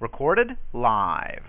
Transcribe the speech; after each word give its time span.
Recorded 0.00 0.56
live. 0.72 1.44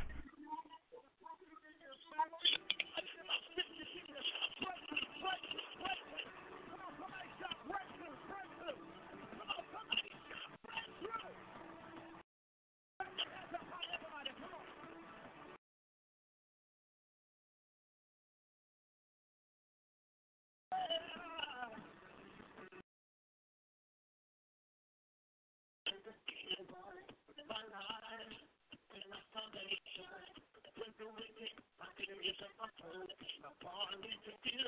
upon 33.61 34.01
me 34.01 34.11
to 34.23 34.31
feel 34.43 34.67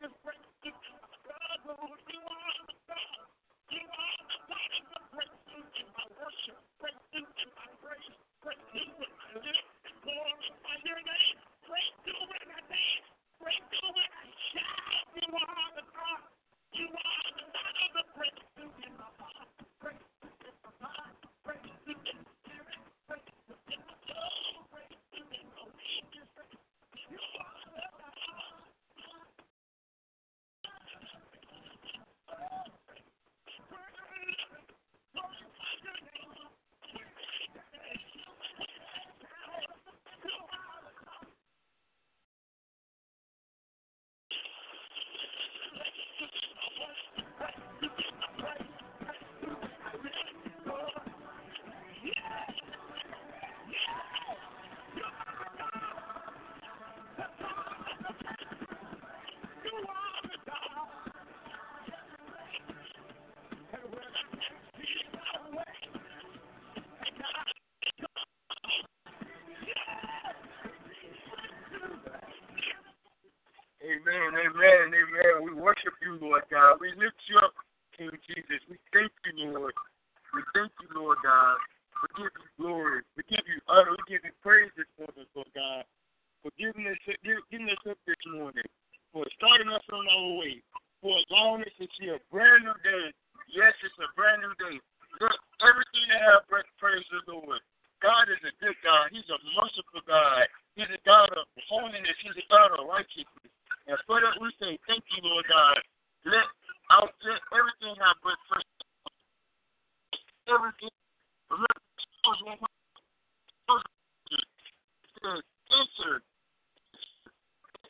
God 98.01 98.25
is 98.33 98.41
a 98.43 98.53
good 98.59 98.75
God. 98.81 99.13
He's 99.13 99.27
a 99.29 99.39
merciful 99.55 100.03
God. 100.03 100.49
He's 100.75 100.89
a 100.89 101.01
God 101.05 101.29
of 101.37 101.45
holiness. 101.69 102.17
He's 102.25 102.35
a 102.35 102.47
God 102.49 102.75
of 102.75 102.89
righteousness. 102.89 103.53
And 103.87 103.97
for 104.09 104.19
that, 104.19 104.35
we 104.41 104.49
say, 104.57 104.75
thank 104.89 105.05
you, 105.15 105.21
Lord 105.23 105.45
God. 105.47 105.77
Let 106.25 106.45
out 106.91 107.13
let 107.23 107.39
everything 107.55 107.95
have 108.01 108.19
breath, 108.21 108.41
praise 108.49 108.67
everything. 110.51 110.91
Remember, 111.49 112.67
enter 115.71 116.23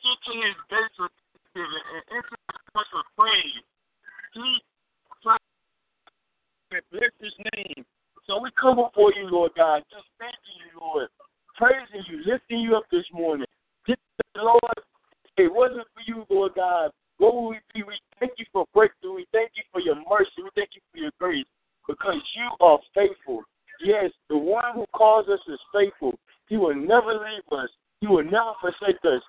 into 0.02 0.32
his 0.38 0.58
gates 0.70 0.96
with 0.98 1.10
thanksgiving 1.10 1.84
and 1.94 2.02
enter 2.14 2.36
his 2.38 2.62
courts 2.70 2.90
with 2.94 3.08
praise. 3.18 3.64
He 4.34 4.62
bless 6.90 7.14
his 7.20 7.34
name. 7.54 7.84
So 8.26 8.40
we 8.40 8.50
come 8.58 8.76
before 8.76 9.12
you, 9.14 9.28
Lord 9.28 9.52
God, 9.56 9.82
just 9.90 10.06
thanking 10.18 10.58
you, 10.62 10.80
Lord, 10.80 11.08
praising 11.58 12.06
you, 12.08 12.22
lifting 12.24 12.60
you 12.60 12.76
up 12.76 12.84
this 12.90 13.04
morning. 13.12 13.46
Lord, 14.34 14.78
if 15.36 15.36
it 15.36 15.52
wasn't 15.52 15.86
for 15.92 16.02
you, 16.06 16.24
Lord 16.30 16.52
God, 16.56 16.90
what 17.18 17.34
would 17.34 17.50
we 17.50 17.58
be? 17.74 17.82
We 17.82 17.94
thank 18.18 18.32
you 18.38 18.46
for 18.52 18.64
breakthrough. 18.72 19.14
We 19.14 19.26
thank 19.32 19.50
you 19.54 19.62
for 19.70 19.80
your 19.80 19.96
mercy. 20.08 20.40
We 20.42 20.50
thank 20.56 20.70
you 20.74 20.80
for 20.90 20.98
your 20.98 21.12
grace 21.20 21.46
because 21.86 22.16
you 22.36 22.48
are 22.64 22.78
faithful. 22.94 23.42
Yes, 23.84 24.10
the 24.28 24.36
one 24.36 24.74
who 24.74 24.86
calls 24.94 25.28
us 25.28 25.40
is 25.48 25.58
faithful. 25.74 26.18
He 26.48 26.56
will 26.56 26.74
never 26.74 27.14
leave 27.14 27.46
us. 27.50 27.68
He 28.00 28.06
will 28.06 28.24
never 28.24 28.52
forsake 28.60 29.02
us. 29.04 29.22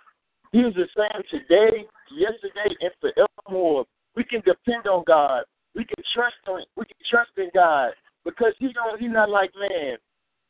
He 0.52 0.60
is 0.60 0.74
the 0.76 0.88
same 0.96 1.24
today, 1.32 1.86
yesterday, 2.14 2.76
and 2.82 2.92
forevermore. 3.02 3.86
We 4.16 4.24
can 4.24 4.42
depend 4.42 4.86
on 4.86 5.04
God. 5.08 5.44
We 5.76 5.86
can 5.86 6.04
trust 6.14 6.38
on 6.48 6.62
we 6.78 6.86
can 6.86 7.02
trust 7.10 7.32
in 7.38 7.50
God 7.54 7.92
because 8.24 8.54
He 8.60 8.72
don't 8.74 9.02
He's 9.02 9.10
not 9.10 9.30
like 9.30 9.52
man. 9.58 9.98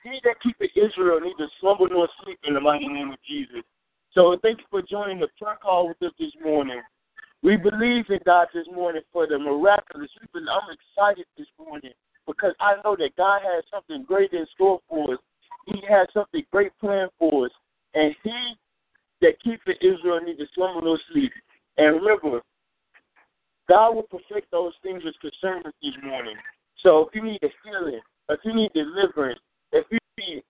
He 0.04 0.20
that 0.26 0.36
keepeth 0.44 0.76
Israel 0.76 1.22
neither 1.22 1.50
slumber 1.62 1.88
nor 1.90 2.10
sleep 2.24 2.40
in 2.44 2.56
the 2.56 2.60
mighty 2.60 2.88
name 2.88 3.12
of 3.12 3.20
Jesus. 3.26 3.64
So 4.12 4.38
thank 4.44 4.60
you 4.60 4.66
for 4.70 4.82
joining 4.94 5.20
the 5.20 5.28
prayer 5.42 5.58
call 5.60 5.88
with 5.88 5.98
us 6.04 6.14
this 6.20 6.30
morning. 6.46 6.80
We 7.42 7.58
believe 7.58 8.06
in 8.10 8.20
God 8.28 8.48
this 8.54 8.68
morning 8.72 9.02
for 9.12 9.26
the 9.26 9.40
miraculous. 9.40 10.12
I'm 10.36 10.70
excited 10.70 11.26
this 11.36 11.48
morning 11.58 11.94
because 12.28 12.54
I 12.60 12.76
know 12.84 12.96
that 12.98 13.10
God 13.18 13.42
has 13.42 13.64
something 13.74 14.06
great 14.08 14.34
in 14.34 14.46
store 14.54 14.80
for 14.88 15.14
us. 15.14 15.20
He 15.66 15.82
has 15.90 16.08
something 16.14 16.44
great 16.52 16.72
planned 16.80 17.10
for 17.18 17.48
us. 17.48 17.52
And 17.96 18.14
he 18.22 18.54
that 19.22 19.42
keepeth 19.44 19.82
Israel 19.82 20.20
neither 20.24 20.48
slumber 20.54 20.86
nor 20.86 21.00
sleep. 21.12 21.32
And 21.80 21.96
remember, 21.96 22.44
God 23.68 23.96
will 23.96 24.04
perfect 24.04 24.52
those 24.52 24.74
things 24.84 25.04
which 25.04 25.16
concern 25.22 25.64
us 25.66 25.74
this 25.82 25.96
morning. 26.04 26.36
So 26.84 27.08
if 27.08 27.16
you 27.16 27.24
need 27.24 27.40
a 27.42 27.50
healing, 27.66 28.02
if 28.30 28.40
you 28.44 28.54
need 28.54 28.70
deliverance, 28.74 29.40
if 29.72 29.88
you 29.90 29.98
need 30.20 30.44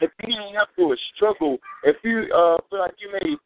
if 0.00 0.10
you 0.22 0.28
need 0.28 0.54
help 0.54 0.68
through 0.76 0.92
a 0.92 0.96
struggle, 1.16 1.58
if 1.82 1.96
you 2.04 2.28
uh, 2.32 2.58
feel 2.70 2.78
like 2.78 2.94
you 3.00 3.10
may 3.10 3.36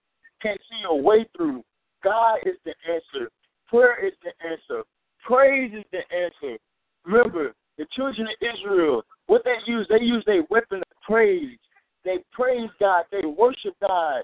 can't 0.42 0.60
see 0.70 0.82
a 0.88 0.94
way 0.94 1.26
through, 1.36 1.62
God 2.02 2.38
is 2.46 2.56
the 2.64 2.74
answer. 2.88 3.30
Prayer 3.68 4.04
is 4.04 4.12
the 4.22 4.32
answer. 4.46 4.84
Praise 5.24 5.72
is 5.72 5.84
the 5.92 6.02
answer. 6.14 6.58
Remember, 7.04 7.54
the 7.78 7.86
children 7.96 8.26
of 8.26 8.34
Israel, 8.40 9.02
what 9.26 9.42
they 9.44 9.56
use, 9.66 9.86
they 9.88 10.04
use 10.04 10.24
a 10.28 10.40
weapon 10.50 10.78
of 10.78 11.02
praise. 11.06 11.58
They 12.04 12.18
praise 12.32 12.70
God. 12.78 13.04
They 13.10 13.26
worship 13.26 13.74
God. 13.80 14.22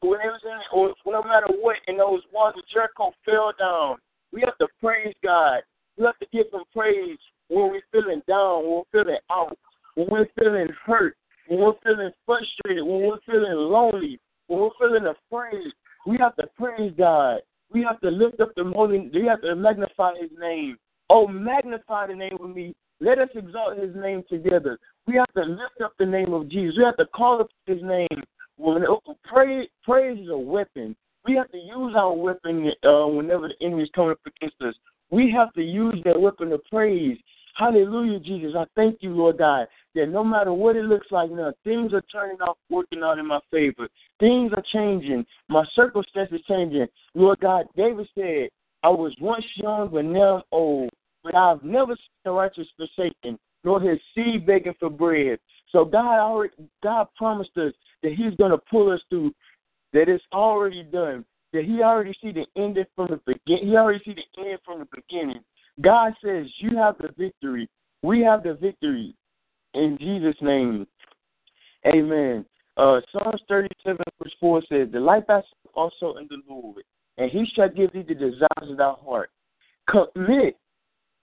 When 0.00 0.20
it 0.20 0.30
was 0.30 0.40
in, 0.44 0.60
or 0.72 0.94
no 1.06 1.22
matter 1.22 1.48
what, 1.60 1.76
and 1.88 1.98
those 1.98 2.22
walls 2.32 2.54
of 2.56 2.62
Jericho 2.72 3.10
fell 3.24 3.52
down. 3.58 3.96
We 4.32 4.40
have 4.44 4.56
to 4.58 4.68
praise 4.80 5.14
God. 5.24 5.62
We 5.98 6.04
have 6.04 6.18
to 6.20 6.26
give 6.32 6.46
Him 6.52 6.62
praise 6.74 7.18
when 7.48 7.70
we're 7.70 7.82
feeling 7.90 8.22
down, 8.28 8.62
when 8.62 8.82
we're 8.92 9.04
feeling 9.04 9.18
out, 9.30 9.58
when 9.96 10.06
we're 10.08 10.28
feeling 10.38 10.68
hurt, 10.86 11.16
when 11.48 11.60
we're 11.60 11.72
feeling 11.82 12.10
frustrated, 12.24 12.84
when 12.84 13.02
we're 13.02 13.20
feeling 13.26 13.52
lonely, 13.52 14.20
when 14.46 14.60
we're 14.60 14.70
feeling 14.78 15.06
afraid. 15.06 15.72
We 16.06 16.16
have 16.18 16.36
to 16.36 16.46
praise 16.58 16.92
God. 16.96 17.40
We 17.72 17.82
have 17.82 18.00
to 18.00 18.10
lift 18.10 18.40
up 18.40 18.54
the 18.56 18.64
holy. 18.74 19.10
We 19.12 19.26
have 19.26 19.42
to 19.42 19.54
magnify 19.54 20.12
His 20.20 20.30
name. 20.38 20.76
Oh, 21.10 21.26
magnify 21.26 22.08
the 22.08 22.14
name 22.14 22.38
of 22.40 22.54
me. 22.54 22.74
Let 23.00 23.18
us 23.18 23.28
exalt 23.34 23.78
His 23.78 23.94
name 23.94 24.22
together. 24.28 24.78
We 25.06 25.14
have 25.16 25.32
to 25.34 25.42
lift 25.42 25.80
up 25.82 25.94
the 25.98 26.06
name 26.06 26.32
of 26.32 26.48
Jesus. 26.48 26.76
We 26.78 26.84
have 26.84 26.96
to 26.96 27.06
call 27.06 27.40
up 27.40 27.48
His 27.66 27.82
name. 27.82 28.22
When 28.56 28.84
praise, 29.24 29.68
praise 29.84 30.18
is 30.20 30.28
a 30.28 30.36
weapon. 30.36 30.94
We 31.24 31.34
have 31.36 31.50
to 31.52 31.58
use 31.58 31.94
our 31.96 32.12
weapon 32.12 32.70
uh, 32.84 33.06
whenever 33.06 33.48
the 33.48 33.66
enemy 33.66 33.84
is 33.84 33.90
coming 33.94 34.12
up 34.12 34.20
against 34.26 34.60
us. 34.60 34.74
We 35.10 35.30
have 35.32 35.52
to 35.54 35.62
use 35.62 36.00
that 36.04 36.20
weapon 36.20 36.52
of 36.52 36.62
praise. 36.70 37.18
Hallelujah, 37.54 38.18
Jesus. 38.20 38.52
I 38.56 38.64
thank 38.74 38.98
you, 39.02 39.10
Lord 39.10 39.38
God, 39.38 39.66
that 39.94 40.06
no 40.06 40.24
matter 40.24 40.52
what 40.52 40.76
it 40.76 40.84
looks 40.84 41.08
like 41.10 41.30
now, 41.30 41.52
things 41.64 41.92
are 41.92 42.02
turning 42.12 42.38
out, 42.40 42.58
working 42.70 43.02
out 43.02 43.18
in 43.18 43.26
my 43.26 43.40
favor. 43.50 43.88
Things 44.20 44.52
are 44.56 44.64
changing. 44.72 45.26
My 45.48 45.64
circumstances 45.74 46.40
changing. 46.48 46.86
Lord 47.14 47.40
God, 47.40 47.66
David 47.76 48.08
said, 48.14 48.48
I 48.82 48.88
was 48.88 49.14
once 49.20 49.44
young, 49.56 49.90
but 49.92 50.04
now 50.04 50.36
I'm 50.36 50.42
old. 50.50 50.90
But 51.22 51.34
I've 51.34 51.62
never 51.62 51.94
seen 51.94 52.22
the 52.24 52.32
righteous 52.32 52.66
forsaken, 52.76 53.38
nor 53.64 53.80
his 53.80 53.98
seed 54.14 54.46
begging 54.46 54.74
for 54.80 54.90
bread. 54.90 55.38
So 55.72 55.84
God 55.84 56.18
already, 56.18 56.54
God 56.82 57.06
promised 57.16 57.56
us 57.56 57.72
that 58.02 58.12
He's 58.12 58.34
going 58.36 58.50
to 58.50 58.58
pull 58.70 58.92
us 58.92 59.00
through. 59.08 59.32
That 59.92 60.08
it's 60.08 60.24
already 60.32 60.82
done. 60.84 61.24
That 61.52 61.64
He 61.64 61.82
already 61.82 62.14
see 62.22 62.32
the 62.32 62.46
end 62.56 62.78
from 62.94 63.08
the 63.08 63.20
beginning. 63.26 63.68
He 63.68 63.76
already 63.76 64.02
see 64.04 64.14
the 64.14 64.42
end 64.42 64.58
from 64.64 64.80
the 64.80 64.88
beginning. 64.94 65.42
God 65.80 66.12
says 66.24 66.46
you 66.58 66.76
have 66.76 66.96
the 66.98 67.08
victory. 67.16 67.68
We 68.02 68.20
have 68.22 68.42
the 68.42 68.54
victory. 68.54 69.14
In 69.74 69.96
Jesus' 69.98 70.36
name, 70.42 70.86
Amen. 71.86 72.44
Uh, 72.76 73.00
Psalms 73.10 73.40
37 73.48 73.98
verse 74.22 74.32
4 74.40 74.62
says, 74.68 74.88
"Delight 74.90 75.26
thyself 75.26 75.46
also 75.74 76.14
in 76.14 76.28
the 76.28 76.42
Lord, 76.48 76.84
and 77.18 77.30
He 77.30 77.44
shall 77.54 77.68
give 77.68 77.92
thee 77.92 78.02
the 78.02 78.14
desires 78.14 78.70
of 78.70 78.76
thy 78.76 78.92
heart. 78.92 79.30
Commit 79.88 80.56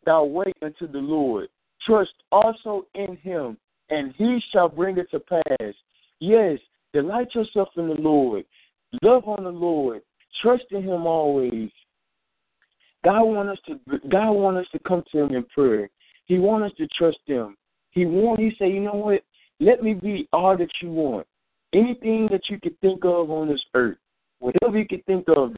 thy 0.06 0.22
way 0.22 0.52
unto 0.62 0.88
the 0.88 1.00
Lord. 1.00 1.50
Trust 1.86 2.14
also 2.32 2.86
in 2.94 3.16
Him, 3.18 3.58
and 3.90 4.14
He 4.16 4.40
shall 4.52 4.70
bring 4.70 4.98
it 4.98 5.10
to 5.12 5.20
pass. 5.20 5.74
Yes, 6.20 6.60
delight 6.94 7.34
yourself 7.34 7.70
in 7.78 7.88
the 7.88 7.96
Lord. 7.96 8.46
Love 9.02 9.28
on 9.28 9.44
the 9.44 9.52
Lord. 9.52 10.02
Trust 10.42 10.66
in 10.72 10.84
Him 10.84 11.08
always. 11.08 11.72
God 13.04 13.24
want 13.24 13.50
us 13.50 13.58
to 13.68 13.80
God 14.10 14.32
want 14.32 14.58
us 14.58 14.66
to 14.72 14.80
come 14.80 15.04
to 15.12 15.20
Him 15.20 15.36
in 15.36 15.44
prayer. 15.46 15.90
He 16.26 16.38
want 16.38 16.64
us 16.64 16.72
to 16.78 16.88
trust 16.88 17.20
Him. 17.26 17.56
He 17.92 18.06
want 18.06 18.40
He 18.40 18.54
say, 18.60 18.70
you 18.70 18.82
know 18.82 18.96
what? 18.96 19.22
Let 19.60 19.84
me 19.84 19.94
be 19.94 20.28
all 20.32 20.58
that 20.58 20.70
you 20.82 20.92
want. 20.92 21.28
Anything 21.74 22.28
that 22.32 22.50
you 22.50 22.60
could 22.60 22.80
think 22.82 23.04
of 23.06 23.30
on 23.30 23.48
this 23.48 23.64
earth, 23.74 23.98
whatever 24.40 24.78
you 24.78 24.88
could 24.88 25.06
think 25.06 25.26
of, 25.36 25.56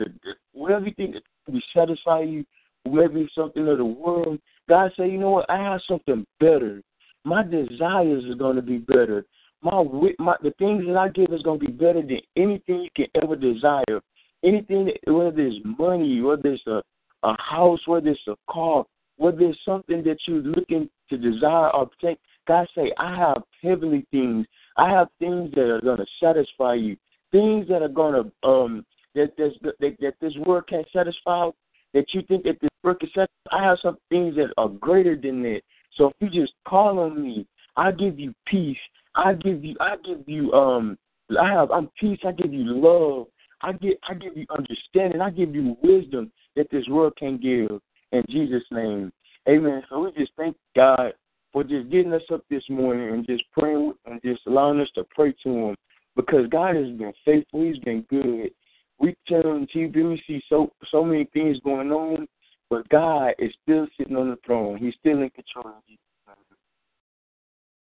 whatever 0.53 0.85
you 0.85 0.93
think 0.93 1.15
will 1.47 1.61
satisfy 1.73 2.21
you, 2.21 2.45
maybe 2.89 3.29
something 3.35 3.67
of 3.67 3.77
the 3.77 3.85
world. 3.85 4.39
God 4.67 4.91
say, 4.97 5.09
you 5.09 5.17
know 5.17 5.31
what? 5.31 5.49
I 5.49 5.57
have 5.57 5.81
something 5.87 6.25
better. 6.39 6.81
My 7.23 7.43
desires 7.43 8.25
are 8.25 8.35
going 8.35 8.55
to 8.55 8.61
be 8.61 8.77
better. 8.77 9.25
My, 9.61 9.83
my 10.17 10.35
the 10.41 10.51
things 10.57 10.85
that 10.87 10.97
I 10.97 11.09
give 11.09 11.31
is 11.31 11.43
going 11.43 11.59
to 11.59 11.65
be 11.65 11.71
better 11.71 12.01
than 12.01 12.21
anything 12.35 12.81
you 12.81 12.89
can 12.95 13.07
ever 13.21 13.35
desire. 13.35 14.01
Anything, 14.43 14.85
that, 14.85 15.13
whether 15.13 15.39
it's 15.39 15.63
money, 15.77 16.19
whether 16.21 16.53
it's 16.53 16.65
a 16.65 16.81
a 17.23 17.35
house, 17.41 17.79
whether 17.85 18.09
it's 18.09 18.19
a 18.27 18.35
car, 18.49 18.85
whether 19.17 19.41
it's 19.41 19.59
something 19.65 20.03
that 20.03 20.17
you're 20.27 20.41
looking 20.41 20.89
to 21.09 21.17
desire 21.17 21.69
or 21.69 21.83
obtain. 21.83 22.17
God 22.47 22.67
say, 22.75 22.91
I 22.97 23.15
have 23.15 23.43
heavenly 23.61 24.05
things. 24.11 24.45
I 24.77 24.89
have 24.89 25.07
things 25.19 25.51
that 25.55 25.69
are 25.69 25.81
going 25.81 25.97
to 25.97 26.05
satisfy 26.21 26.75
you. 26.75 26.97
Things 27.31 27.67
that 27.69 27.81
are 27.81 27.87
going 27.87 28.13
to 28.13 28.47
um 28.47 28.85
that 29.15 29.35
that, 29.37 29.51
that 29.79 29.97
that 29.99 30.13
this 30.19 30.35
world 30.45 30.65
can't 30.67 30.87
satisfy. 30.91 31.49
That 31.93 32.05
you 32.13 32.21
think 32.23 32.43
that 32.43 32.59
this 32.61 32.69
world 32.83 32.99
can 32.99 33.09
satisfy. 33.09 33.29
I 33.51 33.63
have 33.63 33.77
some 33.81 33.97
things 34.09 34.35
that 34.35 34.53
are 34.57 34.69
greater 34.69 35.15
than 35.15 35.43
that. 35.43 35.61
So 35.95 36.07
if 36.07 36.13
you 36.19 36.41
just 36.41 36.53
call 36.67 36.99
on 36.99 37.21
me, 37.21 37.45
I 37.77 37.91
give 37.91 38.19
you 38.19 38.33
peace. 38.47 38.77
I 39.15 39.33
give 39.33 39.63
you. 39.63 39.75
I 39.79 39.95
give 40.05 40.27
you. 40.27 40.51
Um. 40.53 40.97
I 41.39 41.49
have. 41.51 41.71
I'm 41.71 41.89
peace. 41.99 42.19
I 42.25 42.31
give 42.31 42.53
you 42.53 42.63
love. 42.65 43.27
I 43.63 43.73
give. 43.73 43.93
I 44.09 44.13
give 44.13 44.35
you 44.35 44.45
understanding. 44.49 45.21
I 45.21 45.29
give 45.29 45.55
you 45.55 45.77
wisdom 45.81 46.31
that 46.55 46.69
this 46.71 46.87
world 46.87 47.13
can 47.17 47.37
give. 47.37 47.79
In 48.11 48.23
Jesus' 48.29 48.63
name, 48.71 49.11
Amen. 49.49 49.83
So 49.89 49.99
we 49.99 50.11
just 50.11 50.31
thank 50.37 50.55
God 50.75 51.13
for 51.51 51.63
just 51.63 51.89
getting 51.89 52.13
us 52.13 52.21
up 52.31 52.43
this 52.49 52.63
morning 52.69 53.13
and 53.13 53.25
just 53.25 53.43
praying 53.51 53.93
and 54.05 54.21
just 54.23 54.41
allowing 54.47 54.79
us 54.79 54.89
to 54.95 55.03
pray 55.15 55.33
to 55.43 55.49
Him 55.49 55.75
because 56.15 56.47
God 56.49 56.75
has 56.75 56.85
been 56.97 57.13
faithful. 57.25 57.63
He's 57.63 57.79
been 57.79 58.05
good. 58.09 58.51
We 58.99 59.15
turn 59.27 59.45
on 59.47 59.67
TV, 59.75 59.95
we 60.07 60.21
see 60.27 60.43
so 60.47 60.71
so 60.91 61.03
many 61.03 61.25
things 61.33 61.57
going 61.63 61.91
on, 61.91 62.27
but 62.69 62.87
God 62.89 63.33
is 63.39 63.51
still 63.63 63.87
sitting 63.97 64.15
on 64.15 64.29
the 64.29 64.37
throne. 64.45 64.77
He's 64.77 64.93
still 64.99 65.21
in 65.23 65.31
control. 65.31 65.73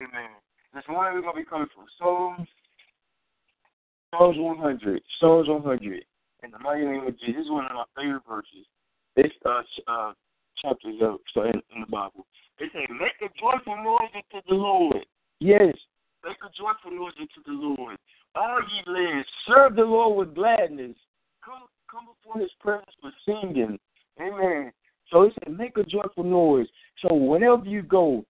Amen. 0.02 0.30
This 0.74 0.84
morning 0.88 1.16
we're 1.16 1.22
gonna 1.22 1.42
be 1.42 1.44
coming 1.44 1.68
from 1.76 1.86
Psalms, 2.00 2.48
Psalms 4.12 4.38
100, 4.38 5.02
Psalms 5.20 5.48
100. 5.48 6.06
In 6.44 6.52
the 6.52 6.60
mighty 6.60 6.86
name 6.86 7.06
of 7.06 7.20
Jesus, 7.20 7.36
this 7.36 7.46
is 7.46 7.52
one 7.52 7.66
of 7.66 7.74
my 7.74 7.84
favorite 7.96 8.24
verses. 8.28 8.66
It's 9.16 9.36
uh, 9.46 9.62
uh 9.88 10.14
chapters 10.62 10.96
of 11.02 11.20
so 11.34 11.44
in, 11.44 11.62
in 11.76 11.82
the 11.82 11.88
Bible. 11.88 12.26
It 12.60 12.72
says, 12.74 12.88
"Make 12.90 13.20
a 13.22 13.32
joyful 13.40 13.76
noise 13.84 14.12
unto 14.16 14.46
the 14.48 14.56
Lord." 14.56 15.06
Yes, 15.40 15.76
make 16.24 16.38
a 16.44 16.52
joyful 16.58 16.98
noise 16.98 17.14
unto 17.20 17.44
the 17.46 17.52
Lord. 17.52 17.98
All 18.36 18.60
ye 18.62 18.94
lands, 18.94 19.28
serve 19.48 19.76
the 19.76 19.84
Lord 19.84 20.18
with 20.18 20.36
gladness. 20.36 20.96
Come, 21.44 21.68
come 21.90 22.06
before 22.06 22.42
His 22.42 22.52
presence 22.60 22.96
with 23.04 23.14
singing. 23.26 23.80
Amen. 24.22 24.72
So 25.12 25.24
it 25.24 25.34
said, 25.40 25.58
make 25.58 25.78
a 25.78 25.84
joyful 25.84 26.24
noise. 26.24 26.68
So 27.02 27.14
whenever 27.14 27.66
you 27.66 27.82
go, 27.82 28.24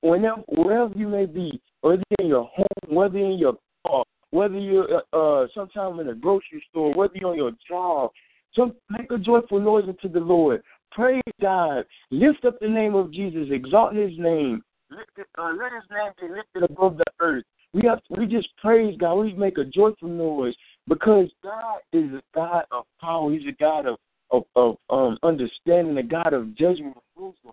whenever 0.00 0.42
wherever 0.48 0.92
you 0.94 1.08
may 1.08 1.26
be, 1.26 1.60
whether 1.80 2.02
in 2.18 2.26
your 2.26 2.50
home, 2.54 2.94
whether 2.94 3.18
in 3.18 3.38
your 3.38 3.54
car, 3.86 4.04
whether 4.30 4.58
you're 4.58 5.02
uh, 5.12 5.16
uh 5.16 5.46
sometime 5.54 6.00
in 6.00 6.08
a 6.08 6.14
grocery 6.14 6.62
store, 6.70 6.94
whether 6.94 7.14
you're 7.16 7.30
on 7.30 7.36
your 7.36 7.52
job, 7.68 8.10
so 8.54 8.74
make 8.90 9.10
a 9.10 9.18
joyful 9.18 9.60
noise 9.60 9.84
unto 9.88 10.08
the 10.08 10.20
Lord. 10.20 10.62
Praise 10.92 11.22
God. 11.40 11.84
Lift 12.10 12.44
up 12.44 12.58
the 12.60 12.68
name 12.68 12.94
of 12.94 13.12
Jesus. 13.12 13.48
Exalt 13.50 13.94
His 13.94 14.12
name. 14.18 14.62
Lift 14.90 15.28
uh, 15.38 15.52
let 15.58 15.72
His 15.72 15.84
name 15.90 16.12
be 16.20 16.34
lifted 16.34 16.70
above 16.70 16.96
the 16.96 17.04
earth. 17.20 17.44
We 17.74 17.82
have 17.86 18.00
we 18.10 18.26
just 18.26 18.48
praise 18.56 18.96
God. 18.98 19.14
We 19.14 19.34
make 19.34 19.58
a 19.58 19.64
joyful 19.64 20.08
noise 20.08 20.54
because 20.88 21.28
God 21.42 21.78
is 21.92 22.10
a 22.12 22.22
God 22.34 22.64
of 22.70 22.84
power. 23.00 23.30
He's 23.30 23.46
a 23.46 23.52
God 23.60 23.86
of 23.86 23.98
of, 24.30 24.44
of 24.56 24.76
um 24.90 25.18
understanding, 25.22 25.96
a 25.98 26.02
God 26.02 26.32
of 26.32 26.56
judgment 26.56 26.96
and 26.96 27.26
wisdom. 27.26 27.52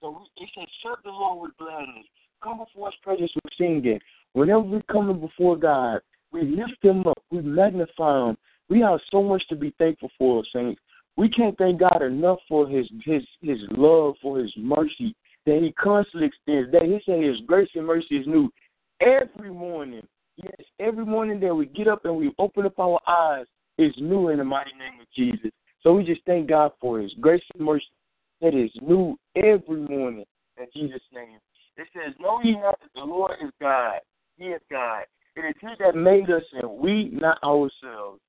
So 0.00 0.10
we, 0.10 0.44
it 0.44 0.50
says, 0.56 0.68
serve 0.82 0.98
the 1.04 1.10
Lord 1.10 1.42
with 1.42 1.56
gladness. 1.58 2.06
Come 2.42 2.58
before 2.58 2.88
His 2.88 2.94
presence 3.02 3.32
with 3.34 3.52
singing. 3.58 3.98
Whenever 4.34 4.60
we 4.60 4.82
come 4.90 5.18
before 5.18 5.56
God, 5.56 6.00
we 6.32 6.42
lift 6.42 6.82
Him 6.82 7.06
up. 7.06 7.22
We 7.30 7.42
magnify 7.42 8.30
Him. 8.30 8.36
We 8.68 8.80
have 8.80 9.00
so 9.10 9.22
much 9.22 9.46
to 9.48 9.56
be 9.56 9.74
thankful 9.78 10.10
for, 10.18 10.42
saints. 10.52 10.80
We 11.16 11.28
can't 11.30 11.56
thank 11.56 11.80
God 11.80 12.02
enough 12.02 12.38
for 12.48 12.68
His 12.68 12.86
His 13.04 13.22
His 13.40 13.58
love, 13.70 14.14
for 14.20 14.38
His 14.38 14.52
mercy 14.56 15.14
that 15.46 15.60
He 15.62 15.72
constantly 15.72 16.28
extends. 16.28 16.72
That 16.72 16.82
He 16.82 17.00
said 17.06 17.22
His 17.22 17.40
grace 17.46 17.68
and 17.74 17.86
mercy 17.86 18.16
is 18.16 18.26
new 18.26 18.50
every 19.00 19.50
morning. 19.50 20.02
Yes, 20.36 20.66
every 20.80 21.06
morning 21.06 21.40
that 21.40 21.54
we 21.54 21.66
get 21.66 21.88
up 21.88 22.04
and 22.04 22.16
we 22.16 22.34
open 22.38 22.66
up 22.66 22.78
our 22.78 23.00
eyes 23.06 23.46
is 23.78 23.94
new 23.98 24.28
in 24.28 24.38
the 24.38 24.44
mighty 24.44 24.72
name 24.72 25.00
of 25.00 25.06
Jesus. 25.14 25.50
So 25.82 25.94
we 25.94 26.04
just 26.04 26.20
thank 26.26 26.48
God 26.48 26.72
for 26.80 27.00
His 27.00 27.12
grace 27.20 27.42
and 27.54 27.64
mercy 27.64 27.86
that 28.40 28.54
is 28.54 28.70
new 28.82 29.16
every 29.36 29.80
morning 29.88 30.24
in 30.58 30.66
Jesus' 30.74 31.00
name. 31.12 31.38
It 31.76 31.86
says, 31.92 32.14
Know 32.18 32.40
ye 32.42 32.52
not 32.52 32.78
that 32.80 32.90
the 32.94 33.04
Lord 33.04 33.32
is 33.42 33.50
God. 33.60 34.00
He 34.36 34.46
is 34.46 34.60
God. 34.70 35.04
It 35.36 35.40
is 35.40 35.54
He 35.60 35.68
that 35.80 35.94
made 35.94 36.30
us, 36.30 36.42
and 36.52 36.78
we 36.78 37.10
not 37.12 37.42
ourselves. 37.42 38.20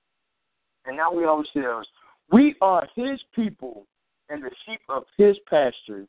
And 0.85 0.97
not 0.97 1.15
we 1.15 1.25
ourselves. 1.25 1.87
We 2.31 2.55
are 2.61 2.87
His 2.95 3.19
people 3.35 3.85
and 4.29 4.43
the 4.43 4.51
sheep 4.65 4.81
of 4.89 5.03
His 5.17 5.37
pasture. 5.49 6.05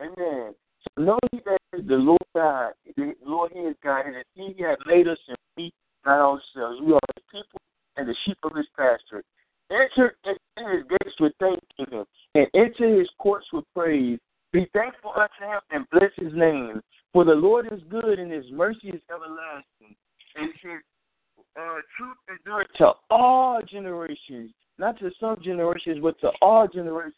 Amen. 0.00 0.54
So 0.82 1.02
know 1.02 1.18
ye 1.32 1.40
that 1.44 1.58
the 1.72 1.94
Lord 1.94 2.18
God, 2.34 2.72
the 2.96 3.14
Lord 3.24 3.52
He 3.54 3.60
is 3.60 3.76
God, 3.82 4.06
and 4.06 4.16
that 4.16 4.26
He 4.34 4.54
has 4.62 4.78
made 4.86 5.08
us, 5.08 5.18
and 5.28 5.36
we 5.56 5.72
not 6.04 6.18
ourselves. 6.18 6.80
We 6.82 6.92
are 6.92 7.00
His 7.14 7.24
people 7.30 7.60
and 7.96 8.08
the 8.08 8.14
sheep 8.24 8.38
of 8.42 8.54
His 8.56 8.66
pasture. 8.76 9.22
Enter 9.70 10.16
into 10.24 10.76
His 10.76 10.84
gates 10.88 11.16
with 11.20 11.32
thanksgiving, 11.40 12.04
and 12.34 12.46
enter 12.54 12.98
His 12.98 13.08
courts 13.18 13.46
with 13.52 13.64
praise. 13.74 14.18
Be 14.52 14.66
thankful 14.74 15.12
unto 15.16 15.50
Him 15.50 15.60
and 15.70 15.86
bless 15.90 16.10
His 16.16 16.32
name. 16.34 16.80
For 17.12 17.24
the 17.24 17.32
Lord 17.32 17.68
is 17.72 17.80
good, 17.90 18.18
and 18.18 18.30
His 18.30 18.44
mercy 18.52 18.88
is 18.88 19.00
everlasting, 19.10 19.96
and 20.36 20.50
His 20.62 20.82
uh, 21.58 21.78
endureth 22.52 22.72
to 22.78 22.92
all 23.10 23.60
generations, 23.62 24.50
not 24.78 24.98
to 24.98 25.10
some 25.20 25.36
generations, 25.42 25.98
but 26.02 26.18
to 26.20 26.30
all 26.40 26.68
generations. 26.68 27.14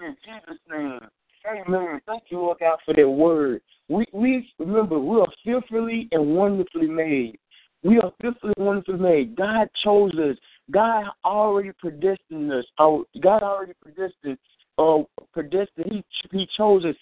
In 0.00 0.16
Jesus' 0.24 0.60
name. 0.70 1.00
Amen. 1.46 2.00
Thank 2.06 2.24
you, 2.28 2.38
Lord 2.38 2.58
God, 2.60 2.78
for 2.84 2.94
that 2.94 3.08
word. 3.08 3.62
We 3.88 4.06
we 4.12 4.50
remember 4.58 4.98
we 4.98 5.20
are 5.20 5.28
fearfully 5.44 6.08
and 6.12 6.34
wonderfully 6.34 6.88
made. 6.88 7.38
We 7.82 7.98
are 8.00 8.12
fearfully 8.20 8.52
and 8.56 8.66
wonderfully 8.66 8.98
made. 8.98 9.36
God 9.36 9.68
chose 9.82 10.12
us. 10.14 10.36
God 10.70 11.04
already 11.24 11.70
predestined 11.78 12.52
us. 12.52 12.64
God 12.78 13.42
already 13.42 13.72
predestined. 13.80 14.38
Uh, 14.76 14.98
predestined. 15.32 15.86
He 15.90 16.04
He 16.30 16.48
chose 16.56 16.84
us. 16.84 16.94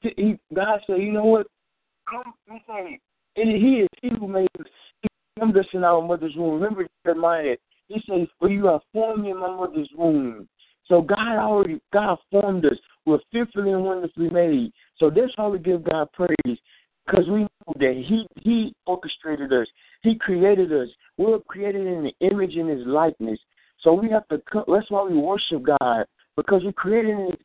He, 0.00 0.12
he, 0.16 0.38
God 0.54 0.80
said, 0.86 0.98
you 0.98 1.12
know 1.12 1.24
what? 1.24 1.46
Come, 2.10 2.34
He 2.50 2.58
said, 2.66 2.98
He 3.36 3.82
is 3.82 3.88
He 4.02 4.10
who 4.18 4.26
made 4.26 4.48
us. 4.58 4.66
Us 5.50 5.66
in 5.72 5.84
our 5.84 6.00
mother's 6.00 6.34
womb. 6.36 6.54
Remember 6.54 6.86
Jeremiah. 7.04 7.56
He 7.88 8.00
says, 8.08 8.28
"For 8.38 8.48
you 8.48 8.66
have 8.66 8.80
formed 8.92 9.24
me 9.24 9.30
in 9.32 9.38
my 9.38 9.50
mother's 9.50 9.90
womb." 9.96 10.48
So 10.86 11.02
God 11.02 11.36
already 11.38 11.80
God 11.92 12.18
formed 12.30 12.64
us. 12.64 12.78
We're 13.04 13.18
fearfully 13.32 13.72
and 13.72 13.84
wonderfully 13.84 14.30
made. 14.30 14.72
So 14.98 15.10
that's 15.10 15.34
how 15.36 15.50
we 15.50 15.58
give 15.58 15.82
God 15.84 16.08
praise. 16.12 16.58
Because 17.04 17.28
we 17.28 17.40
know 17.40 17.74
that 17.76 18.04
He 18.06 18.26
He 18.40 18.74
orchestrated 18.86 19.52
us. 19.52 19.66
He 20.02 20.14
created 20.14 20.72
us. 20.72 20.88
We're 21.18 21.40
created 21.40 21.86
in 21.86 22.04
the 22.04 22.26
image 22.26 22.56
and 22.56 22.70
His 22.70 22.86
likeness. 22.86 23.40
So 23.80 23.92
we 23.92 24.08
have 24.10 24.26
to. 24.28 24.40
That's 24.68 24.90
why 24.90 25.02
we 25.02 25.16
worship 25.16 25.64
God 25.64 26.06
because 26.36 26.62
we're 26.64 26.72
created 26.72 27.10
in 27.10 27.26
His 27.26 27.40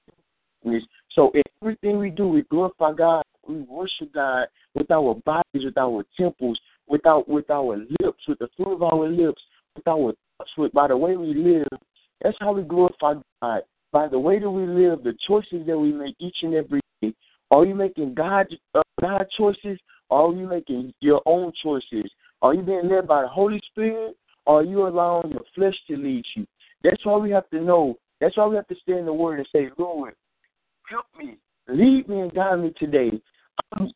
likeness. 0.64 0.84
So 1.14 1.32
in 1.32 1.42
everything 1.62 1.98
we 1.98 2.12
do, 2.12 2.28
we 2.28 2.44
glorify 2.44 2.94
God. 2.94 3.24
We 3.48 3.62
worship 3.62 4.14
God 4.14 4.48
with 4.76 4.92
our 4.92 5.16
bodies, 5.26 5.66
with 5.66 5.78
our 5.78 6.04
temples, 6.18 6.60
with 6.88 7.06
our 7.06 7.24
with 7.28 7.50
our 7.50 7.78
lips, 8.02 8.24
with 8.28 8.40
the 8.40 8.50
fruit 8.56 8.74
of 8.74 8.84
our 8.84 9.08
lips, 9.08 9.42
with 9.76 9.88
our 9.88 10.14
thoughts, 10.38 10.52
with 10.58 10.72
by 10.74 10.88
the 10.88 10.98
way 10.98 11.18
we 11.18 11.34
live. 11.34 11.80
That's 12.22 12.38
how 12.40 12.54
we 12.54 12.64
glorify 12.64 13.16
God 13.42 13.62
by 13.92 14.08
the 14.08 14.20
way 14.20 14.40
that 14.40 14.50
we 14.50 14.66
live, 14.66 15.04
the 15.04 15.18
choices 15.28 15.66
that 15.66 15.78
we 15.78 15.92
make 15.92 16.16
each 16.20 16.38
and 16.42 16.54
every 16.54 16.82
day. 17.02 17.14
Are 17.52 17.66
you 17.66 17.76
making 17.76 18.14
God 18.14 18.48
uh, 18.76 18.82
God 19.00 19.26
choices? 19.38 19.80
Or 20.10 20.30
are 20.30 20.34
you 20.34 20.48
making 20.48 20.94
your 21.02 21.22
own 21.26 21.52
choices? 21.64 22.10
Are 22.42 22.54
you 22.54 22.62
being 22.62 22.88
led 22.90 23.08
by 23.08 23.24
the 23.24 23.28
Holy 23.28 23.62
Spirit? 23.72 24.16
Or 24.46 24.62
are 24.62 24.64
you 24.64 24.88
allowing 24.88 25.32
your 25.32 25.44
flesh 25.54 25.76
to 25.88 25.98
lead 25.98 26.24
you? 26.36 26.46
That's 26.84 27.06
why 27.06 27.18
we 27.18 27.32
have 27.32 27.50
to 27.50 27.62
know. 27.62 27.98
That's 28.22 28.38
why 28.38 28.46
we 28.48 28.56
have 28.56 28.68
to 28.68 28.76
stay 28.82 28.98
in 28.98 29.06
the 29.06 29.14
Word 29.14 29.40
and 29.40 29.48
say, 29.52 29.70
Lord, 29.78 30.14
help 30.90 31.06
me, 31.18 31.38
lead 31.68 32.08
me 32.08 32.22
and 32.22 32.34
guide 32.34 32.60
me 32.60 32.74
today. 32.80 33.12
Um, 33.80 33.92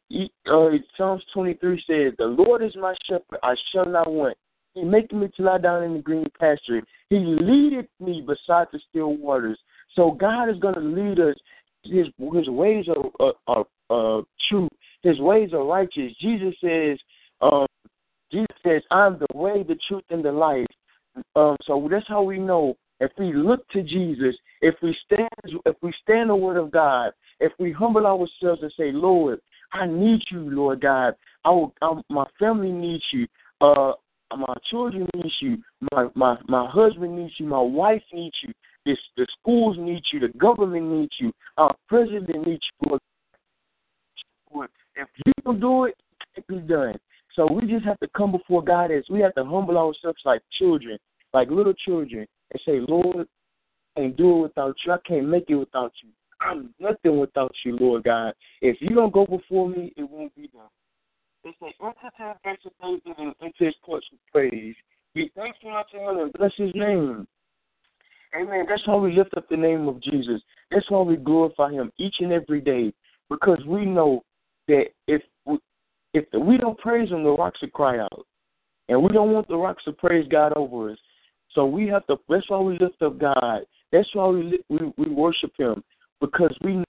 uh, 0.49 0.69
Psalms 0.97 1.23
23 1.33 1.83
says, 1.87 2.13
The 2.17 2.25
Lord 2.25 2.63
is 2.63 2.75
my 2.75 2.93
shepherd, 3.07 3.39
I 3.43 3.55
shall 3.71 3.85
not 3.85 4.11
want. 4.11 4.37
He 4.73 4.83
maketh 4.83 5.13
me 5.13 5.29
to 5.35 5.43
lie 5.43 5.57
down 5.57 5.83
in 5.83 5.93
the 5.93 5.99
green 5.99 6.25
pasture. 6.39 6.81
He 7.09 7.17
leadeth 7.19 7.87
me 7.99 8.21
beside 8.21 8.67
the 8.71 8.79
still 8.89 9.15
waters. 9.15 9.59
So 9.95 10.11
God 10.11 10.49
is 10.49 10.57
going 10.59 10.75
to 10.75 10.81
lead 10.81 11.19
us. 11.19 11.35
His 11.83 12.07
His 12.33 12.47
ways 12.47 12.85
are, 12.87 13.33
are, 13.47 13.65
are, 13.89 14.23
true. 14.49 14.69
His 15.01 15.19
ways 15.19 15.51
are 15.53 15.65
righteous. 15.65 16.13
Jesus 16.21 16.53
says, 16.63 16.97
um, 17.41 17.65
Jesus 18.31 18.55
says, 18.63 18.81
"I'm 18.91 19.19
the 19.19 19.37
way, 19.37 19.63
the 19.63 19.77
truth, 19.87 20.03
and 20.09 20.23
the 20.23 20.31
life." 20.31 20.67
Um, 21.35 21.57
so 21.63 21.87
that's 21.91 22.07
how 22.07 22.21
we 22.21 22.37
know 22.37 22.77
if 23.01 23.11
we 23.17 23.33
look 23.33 23.67
to 23.69 23.83
Jesus, 23.83 24.35
if 24.61 24.75
we 24.81 24.95
stand, 25.05 25.27
if 25.65 25.75
we 25.81 25.91
stand 26.03 26.29
the 26.29 26.35
Word 26.35 26.57
of 26.57 26.71
God, 26.71 27.11
if 27.39 27.51
we 27.59 27.71
humble 27.71 28.05
ourselves 28.05 28.61
and 28.61 28.71
say, 28.77 28.91
"Lord, 28.91 29.41
I 29.73 29.85
need 29.85 30.21
you, 30.29 30.39
Lord 30.49 30.81
God. 30.81 31.15
I, 31.45 31.49
will, 31.49 31.73
I 31.81 32.01
my 32.09 32.25
family 32.39 32.71
needs 32.71 33.03
you. 33.11 33.27
Uh, 33.61 33.93
my 34.37 34.53
children 34.69 35.07
need 35.15 35.31
you. 35.41 35.57
My 35.91 36.07
my 36.15 36.37
my 36.47 36.69
husband 36.69 37.15
needs 37.15 37.33
you. 37.37 37.45
My 37.45 37.61
wife 37.61 38.03
needs 38.13 38.35
you. 38.43 38.53
This, 38.85 38.97
the 39.15 39.27
schools 39.39 39.77
need 39.79 40.01
you. 40.11 40.19
The 40.19 40.29
government 40.37 40.87
needs 40.87 41.13
you. 41.19 41.31
Our 41.57 41.75
president 41.87 42.47
needs 42.47 42.63
you. 42.81 42.89
Lord. 44.53 44.69
If 44.95 45.07
you 45.25 45.33
don't 45.45 45.59
do 45.59 45.85
it, 45.85 45.95
it 46.35 46.45
can 46.47 46.61
be 46.61 46.67
done. 46.67 46.95
So 47.35 47.49
we 47.51 47.67
just 47.67 47.85
have 47.85 47.99
to 47.99 48.07
come 48.15 48.31
before 48.31 48.63
God 48.63 48.91
as 48.91 49.03
we 49.09 49.21
have 49.21 49.33
to 49.35 49.45
humble 49.45 49.77
ourselves 49.77 50.19
like 50.25 50.41
children, 50.59 50.97
like 51.33 51.49
little 51.49 51.73
children, 51.73 52.27
and 52.51 52.61
say, 52.65 52.79
Lord, 52.87 53.27
I 53.95 54.01
can't 54.01 54.17
do 54.17 54.39
it 54.39 54.41
without 54.43 54.75
you. 54.85 54.91
I 54.91 54.97
can't 55.07 55.29
make 55.29 55.45
it 55.49 55.55
without 55.55 55.93
you. 56.03 56.09
I'm 56.41 56.73
nothing 56.79 57.19
without 57.19 57.53
you, 57.63 57.77
Lord 57.77 58.03
God. 58.03 58.33
If 58.61 58.77
you 58.81 58.89
don't 58.89 59.13
go 59.13 59.25
before 59.25 59.69
me, 59.69 59.93
it 59.95 60.09
won't 60.09 60.35
be 60.35 60.47
done. 60.47 60.67
It's 61.43 61.57
enter 61.61 61.93
to 62.17 62.35
his 62.51 62.71
gates 62.79 63.05
and 63.17 63.33
into 63.41 63.65
his 63.65 63.75
courts 63.83 64.05
with 64.11 64.21
praise. 64.31 64.75
Be 65.13 65.31
thankful 65.35 65.75
unto 65.75 65.97
him 65.97 66.23
and 66.23 66.33
bless 66.33 66.51
his 66.57 66.71
name. 66.75 67.27
Amen. 68.39 68.65
That's 68.67 68.85
why 68.87 68.95
we 68.95 69.13
lift 69.13 69.35
up 69.35 69.49
the 69.49 69.57
name 69.57 69.87
of 69.87 70.01
Jesus. 70.01 70.41
That's 70.69 70.89
why 70.89 71.01
we 71.01 71.17
glorify 71.17 71.71
Him 71.71 71.91
each 71.97 72.15
and 72.19 72.31
every 72.31 72.61
day 72.61 72.93
because 73.29 73.59
we 73.67 73.85
know 73.85 74.23
that 74.67 74.85
if 75.07 75.21
we, 75.45 75.59
if 76.13 76.25
we 76.33 76.57
don't 76.57 76.77
praise 76.77 77.09
Him, 77.09 77.23
the 77.23 77.31
rocks 77.31 77.61
will 77.61 77.69
cry 77.69 77.99
out, 77.99 78.25
and 78.87 79.01
we 79.03 79.09
don't 79.09 79.33
want 79.33 79.47
the 79.49 79.57
rocks 79.57 79.83
to 79.83 79.91
praise 79.91 80.27
God 80.29 80.53
over 80.55 80.91
us. 80.91 80.97
So 81.53 81.65
we 81.65 81.87
have 81.87 82.07
to. 82.07 82.17
That's 82.29 82.49
why 82.49 82.59
we 82.59 82.77
lift 82.79 83.01
up 83.01 83.19
God. 83.19 83.61
That's 83.91 84.07
why 84.15 84.27
we 84.27 84.59
we, 84.69 84.93
we 84.97 85.09
worship 85.09 85.51
Him 85.57 85.83
because 86.21 86.55
we 86.63 86.75
know 86.75 86.85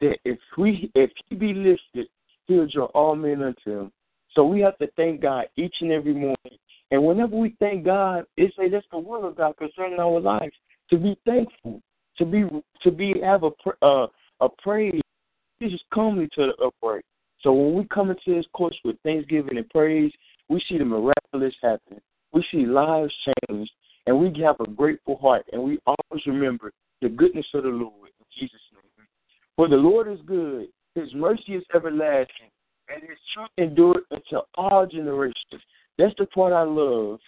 that 0.00 0.18
if 0.24 0.38
we 0.56 0.90
if 0.94 1.10
He 1.28 1.34
be 1.34 1.54
lifted, 1.54 2.06
He'll 2.46 2.68
draw 2.68 2.84
all 2.86 3.16
men 3.16 3.42
unto 3.42 3.80
Him. 3.80 3.92
So 4.34 4.44
we 4.44 4.60
have 4.60 4.78
to 4.78 4.88
thank 4.96 5.22
God 5.22 5.46
each 5.56 5.74
and 5.80 5.90
every 5.90 6.12
morning. 6.12 6.36
And 6.90 7.04
whenever 7.04 7.36
we 7.36 7.56
thank 7.58 7.84
God, 7.84 8.24
it 8.36 8.52
say 8.56 8.68
that's 8.68 8.86
the 8.92 8.98
will 8.98 9.26
of 9.26 9.36
God 9.36 9.56
concerning 9.56 9.98
our 9.98 10.20
lives. 10.20 10.52
To 10.90 10.96
be 10.96 11.18
thankful, 11.26 11.82
to 12.18 12.24
be 12.24 12.44
to 12.82 12.90
be 12.90 13.14
have 13.24 13.42
a 13.42 13.50
uh, 13.84 14.06
a 14.40 14.48
praise. 14.62 15.00
just 15.60 15.84
comely 15.92 16.28
to 16.34 16.52
the 16.52 16.64
upright. 16.64 17.04
So 17.40 17.52
when 17.52 17.74
we 17.74 17.84
come 17.92 18.10
into 18.10 18.36
His 18.36 18.46
course 18.52 18.78
with 18.84 18.96
thanksgiving 19.02 19.56
and 19.56 19.68
praise, 19.70 20.12
we 20.48 20.62
see 20.68 20.78
the 20.78 20.84
miraculous 20.84 21.54
happen. 21.62 22.00
We 22.32 22.44
see 22.50 22.66
lives 22.66 23.12
changed, 23.48 23.70
and 24.06 24.18
we 24.18 24.32
have 24.42 24.56
a 24.60 24.70
grateful 24.70 25.16
heart, 25.16 25.46
and 25.52 25.62
we 25.62 25.78
always 25.86 26.26
remember 26.26 26.72
the 27.00 27.08
goodness 27.08 27.46
of 27.54 27.62
the 27.62 27.68
Lord 27.68 28.10
Jesus' 28.38 28.60
name. 28.72 29.06
For 29.56 29.68
the 29.68 29.76
Lord 29.76 30.08
is 30.08 30.20
good; 30.26 30.68
His 30.94 31.12
mercy 31.14 31.54
is 31.54 31.64
everlasting, 31.74 32.50
and 32.88 33.02
His 33.02 33.18
truth 33.34 33.48
endureth 33.58 34.04
unto 34.10 34.44
all 34.54 34.86
generations. 34.86 35.62
That's 35.98 36.14
the 36.18 36.26
part 36.26 36.52
I 36.52 36.62
love, 36.62 37.18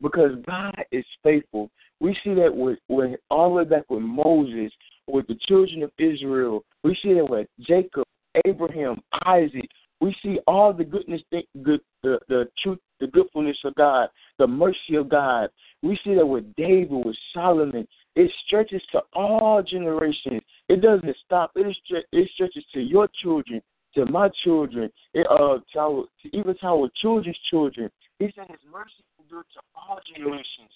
because 0.00 0.32
God 0.46 0.74
is 0.92 1.04
faithful. 1.22 1.70
We 2.00 2.16
see 2.24 2.34
that 2.34 2.54
with, 2.54 2.78
with 2.88 3.18
all 3.30 3.50
the 3.50 3.56
way 3.56 3.64
back 3.64 3.90
with 3.90 4.02
Moses, 4.02 4.72
with 5.06 5.26
the 5.26 5.38
children 5.46 5.82
of 5.82 5.90
Israel. 5.98 6.62
We 6.84 6.96
see 7.02 7.14
that 7.14 7.28
with 7.28 7.48
Jacob, 7.60 8.04
Abraham, 8.46 9.00
Isaac. 9.26 9.68
We 10.00 10.14
see 10.22 10.38
all 10.46 10.72
the 10.72 10.84
goodness, 10.84 11.20
good, 11.62 11.80
the 12.02 12.18
the 12.28 12.48
truth, 12.62 12.78
the 13.00 13.08
goodness 13.08 13.58
of 13.64 13.74
God, 13.74 14.08
the 14.38 14.46
mercy 14.46 14.94
of 14.96 15.08
God. 15.10 15.50
We 15.82 15.98
see 16.04 16.14
that 16.14 16.26
with 16.26 16.54
David, 16.56 16.90
with 16.90 17.16
Solomon. 17.34 17.86
It 18.16 18.30
stretches 18.46 18.82
to 18.92 19.00
all 19.14 19.62
generations. 19.62 20.42
It 20.68 20.80
doesn't 20.80 21.16
stop. 21.24 21.52
It, 21.54 21.66
is, 21.66 21.76
it 22.12 22.30
stretches 22.34 22.64
to 22.74 22.80
your 22.80 23.08
children, 23.22 23.62
to 23.94 24.06
my 24.06 24.28
children, 24.44 24.90
it, 25.14 25.26
uh, 25.30 25.58
to, 25.72 25.78
our, 25.78 26.04
to 26.22 26.36
even 26.36 26.56
to 26.58 26.66
our 26.66 26.90
children's 27.00 27.38
children. 27.50 27.90
He 28.18 28.32
said 28.34 28.46
His 28.48 28.60
mercy 28.70 29.04
endure 29.20 29.42
to 29.54 29.60
all 29.74 30.00
generations. 30.14 30.70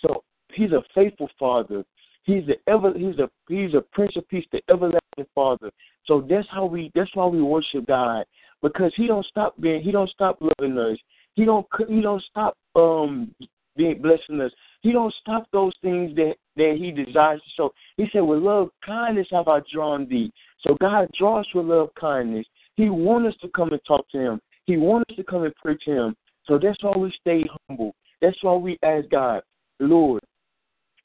So 0.00 0.22
He's 0.52 0.72
a 0.72 0.82
faithful 0.94 1.28
Father. 1.38 1.84
He's 2.24 2.44
the 2.46 2.56
ever. 2.70 2.92
He's 2.96 3.18
a 3.18 3.30
He's 3.48 3.74
a 3.74 3.82
Prince 3.92 4.16
of 4.16 4.28
Peace, 4.28 4.46
the 4.52 4.60
everlasting 4.70 5.26
Father. 5.34 5.70
So 6.06 6.26
that's 6.28 6.46
how 6.50 6.64
we. 6.66 6.90
That's 6.94 7.14
why 7.14 7.26
we 7.26 7.42
worship 7.42 7.86
God 7.86 8.24
because 8.62 8.92
He 8.96 9.06
don't 9.06 9.26
stop 9.26 9.60
being. 9.60 9.82
He 9.82 9.92
don't 9.92 10.10
stop 10.10 10.38
loving 10.40 10.78
us. 10.78 10.98
He 11.34 11.44
don't. 11.44 11.66
He 11.88 12.00
don't 12.00 12.22
stop 12.30 12.56
um 12.76 13.34
being 13.76 14.00
blessing 14.00 14.40
us. 14.40 14.52
He 14.80 14.92
don't 14.92 15.14
stop 15.20 15.46
those 15.52 15.72
things 15.82 16.14
that 16.16 16.34
that 16.56 16.76
He 16.78 16.90
desires 16.90 17.40
to 17.42 17.50
show. 17.56 17.72
He 17.96 18.06
said, 18.12 18.20
"With 18.20 18.42
love, 18.42 18.70
kindness 18.84 19.28
have 19.30 19.48
I 19.48 19.60
drawn 19.72 20.08
thee." 20.08 20.32
So 20.60 20.76
God 20.80 21.08
draws 21.18 21.46
with 21.54 21.66
love, 21.66 21.90
kindness. 21.98 22.46
He 22.76 22.88
wants 22.88 23.34
us 23.34 23.40
to 23.42 23.48
come 23.48 23.72
and 23.72 23.80
talk 23.86 24.08
to 24.10 24.18
Him. 24.18 24.40
He 24.64 24.76
wants 24.76 25.10
us 25.10 25.16
to 25.16 25.24
come 25.24 25.44
and 25.44 25.54
pray 25.56 25.76
to 25.84 25.90
Him. 25.90 26.16
So 26.46 26.58
that's 26.58 26.82
why 26.82 26.96
we 26.96 27.12
stay 27.20 27.44
humble. 27.68 27.94
That's 28.20 28.36
why 28.42 28.54
we 28.54 28.78
ask 28.82 29.08
God, 29.10 29.42
Lord, 29.80 30.22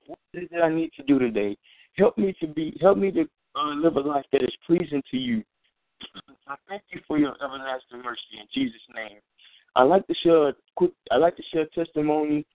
what 0.08 0.20
is 0.34 0.48
it 0.51 0.62
I 0.62 0.74
need 0.74 0.91
to 0.98 1.03
do 1.03 1.20
today? 1.20 1.58
Help 1.98 2.18
me 2.18 2.34
to 2.39 2.48
be, 2.48 2.77
help 2.82 2.98
me 2.98 3.12
to 3.12 3.27
uh, 3.56 3.74
live 3.75 3.96
a 3.98 4.00
life 4.00 4.25
that 4.32 4.44
is 4.44 4.56
pleasing 4.65 5.03
to 5.12 5.18
you. 5.18 5.44
I 6.48 6.56
thank 6.68 6.84
you 6.91 7.01
for 7.08 7.18
your 7.18 7.36
everlasting 7.44 8.01
mercy 8.03 8.39
in 8.39 8.48
Jesus' 8.53 8.82
name. 8.96 9.20
I 9.75 9.84
like 9.84 10.08
to 10.08 10.13
share 10.24 10.50
a 10.50 10.53
quick. 10.75 10.91
I 11.12 11.18
like 11.18 11.36
to 11.38 11.44
share 11.53 11.65
testimony 11.75 12.45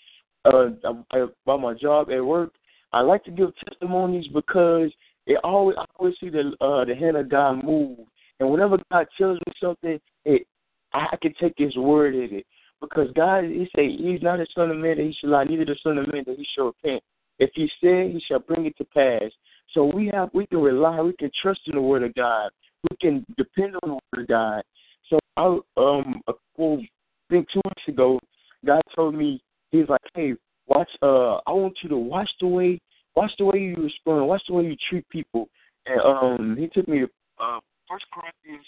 uh, 0.44 0.70
about 0.82 1.60
my 1.60 1.74
job 1.74 2.10
at 2.10 2.24
work. 2.24 2.52
I 2.94 3.00
like 3.00 3.24
to 3.24 3.32
give 3.32 3.52
testimonies 3.68 4.28
because 4.28 4.92
it 5.26 5.40
always 5.42 5.76
I 5.76 5.84
always 5.98 6.14
see 6.20 6.28
the 6.28 6.52
uh, 6.60 6.84
the 6.84 6.94
hand 6.94 7.16
of 7.16 7.28
God 7.28 7.64
move, 7.64 7.98
and 8.38 8.48
whenever 8.48 8.78
God 8.92 9.08
tells 9.18 9.36
me 9.38 9.52
something, 9.60 9.98
it 10.24 10.46
I 10.92 11.16
can 11.20 11.34
take 11.40 11.54
His 11.56 11.76
word 11.76 12.14
in 12.14 12.38
it 12.38 12.46
because 12.80 13.08
God 13.16 13.44
He 13.44 13.68
say 13.74 13.90
He's 13.90 14.22
not 14.22 14.38
a 14.38 14.46
son 14.54 14.70
of 14.70 14.76
man 14.76 14.98
that 14.98 15.06
He 15.06 15.16
should 15.18 15.30
lie, 15.30 15.42
neither 15.42 15.64
the 15.64 15.76
son 15.82 15.98
of 15.98 16.06
man 16.12 16.22
that 16.28 16.36
He 16.38 16.46
shall 16.54 16.66
repent. 16.66 17.02
If 17.40 17.50
He 17.54 17.68
said, 17.80 18.12
He 18.12 18.22
shall 18.28 18.38
bring 18.38 18.66
it 18.66 18.76
to 18.78 18.84
pass. 18.84 19.32
So 19.72 19.84
we 19.84 20.06
have 20.14 20.30
we 20.32 20.46
can 20.46 20.60
rely, 20.60 21.00
we 21.00 21.14
can 21.14 21.32
trust 21.42 21.62
in 21.66 21.74
the 21.74 21.82
word 21.82 22.04
of 22.04 22.14
God, 22.14 22.50
we 22.88 22.96
can 23.00 23.26
depend 23.36 23.74
on 23.82 23.88
the 23.90 23.94
word 24.12 24.22
of 24.22 24.28
God. 24.28 24.62
So 25.10 25.18
I 25.36 25.46
um 25.76 26.20
a 26.28 26.32
couple, 26.32 26.78
I 26.80 26.88
think 27.28 27.48
two 27.52 27.60
weeks 27.64 27.88
ago, 27.88 28.20
God 28.64 28.82
told 28.94 29.16
me 29.16 29.42
He's 29.72 29.88
like, 29.88 30.00
hey, 30.14 30.34
watch. 30.66 30.90
Uh, 31.02 31.36
I 31.46 31.52
want 31.52 31.76
you 31.82 31.88
to 31.90 31.96
watch 31.98 32.30
the 32.40 32.46
way 32.46 32.80
watch 33.14 33.32
the 33.38 33.44
way 33.44 33.58
you 33.58 33.76
respond, 33.76 34.26
watch 34.26 34.42
the 34.48 34.54
way 34.54 34.64
you 34.64 34.76
treat 34.88 35.08
people. 35.08 35.48
And 35.86 36.00
um, 36.00 36.56
He 36.58 36.68
took 36.68 36.88
me 36.88 37.00
to 37.00 37.08
uh, 37.38 37.60
First 37.88 38.06
Corinthians 38.12 38.66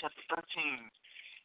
chapter 0.00 0.22
thirteen. 0.30 0.78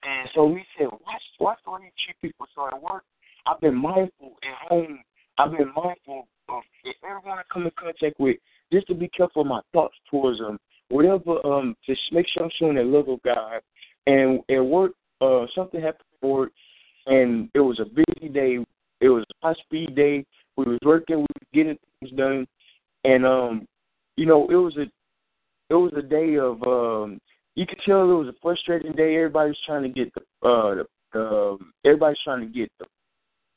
And 0.01 0.29
so 0.33 0.45
we 0.45 0.63
said, 0.77 0.87
watch, 0.87 1.21
watch 1.41 1.57
the 1.65 1.71
way 1.71 1.79
you 1.83 1.89
treat 2.05 2.21
people. 2.21 2.47
So 2.55 2.67
at 2.67 2.81
work, 2.81 3.03
I've 3.45 3.59
been 3.59 3.75
mindful. 3.75 4.37
At 4.43 4.69
home, 4.69 4.99
I've 5.37 5.51
been 5.51 5.73
mindful 5.75 6.27
of 6.47 6.63
everyone 7.03 7.39
I 7.39 7.41
come 7.51 7.63
in 7.63 7.71
contact 7.77 8.17
with, 8.17 8.37
just 8.71 8.87
to 8.87 8.95
be 8.95 9.09
careful 9.09 9.41
of 9.41 9.47
my 9.49 9.59
thoughts 9.73 9.95
towards 10.09 10.39
them. 10.39 10.57
Whatever, 10.87 11.45
um, 11.45 11.75
to 11.85 11.95
make 12.13 12.27
sure 12.29 12.43
I'm 12.43 12.51
showing 12.57 12.75
the 12.75 12.83
love 12.83 13.09
of 13.09 13.21
God. 13.23 13.59
And 14.07 14.39
at 14.49 14.59
work, 14.63 14.93
uh, 15.19 15.45
something 15.53 15.81
happened 15.81 16.07
at 16.23 16.27
work, 16.29 16.51
and 17.05 17.49
it 17.53 17.59
was 17.59 17.79
a 17.79 17.85
busy 17.85 18.29
day. 18.29 18.65
It 19.01 19.09
was 19.09 19.23
a 19.23 19.47
high 19.47 19.59
speed 19.61 19.95
day. 19.95 20.25
We 20.57 20.65
was 20.65 20.79
working, 20.83 21.17
we 21.17 21.21
was 21.21 21.47
getting 21.53 21.77
things 21.99 22.17
done, 22.17 22.47
and 23.03 23.25
um, 23.25 23.67
you 24.17 24.25
know, 24.25 24.47
it 24.49 24.55
was 24.55 24.75
a 24.77 24.85
it 25.69 25.75
was 25.75 25.93
a 25.95 26.01
day 26.01 26.37
of 26.37 26.61
um 26.63 27.19
you 27.55 27.65
could 27.65 27.79
tell 27.85 28.03
it 28.03 28.13
was 28.13 28.27
a 28.27 28.39
frustrating 28.41 28.93
day. 28.93 29.15
Everybody's 29.15 29.57
trying 29.65 29.83
to 29.83 29.89
get 29.89 30.13
the 30.13 30.21
uh 30.47 30.75
the, 30.75 30.85
the 31.13 31.27
um, 31.27 31.73
everybody's 31.85 32.19
trying 32.23 32.41
to 32.41 32.53
get 32.53 32.71
the 32.79 32.85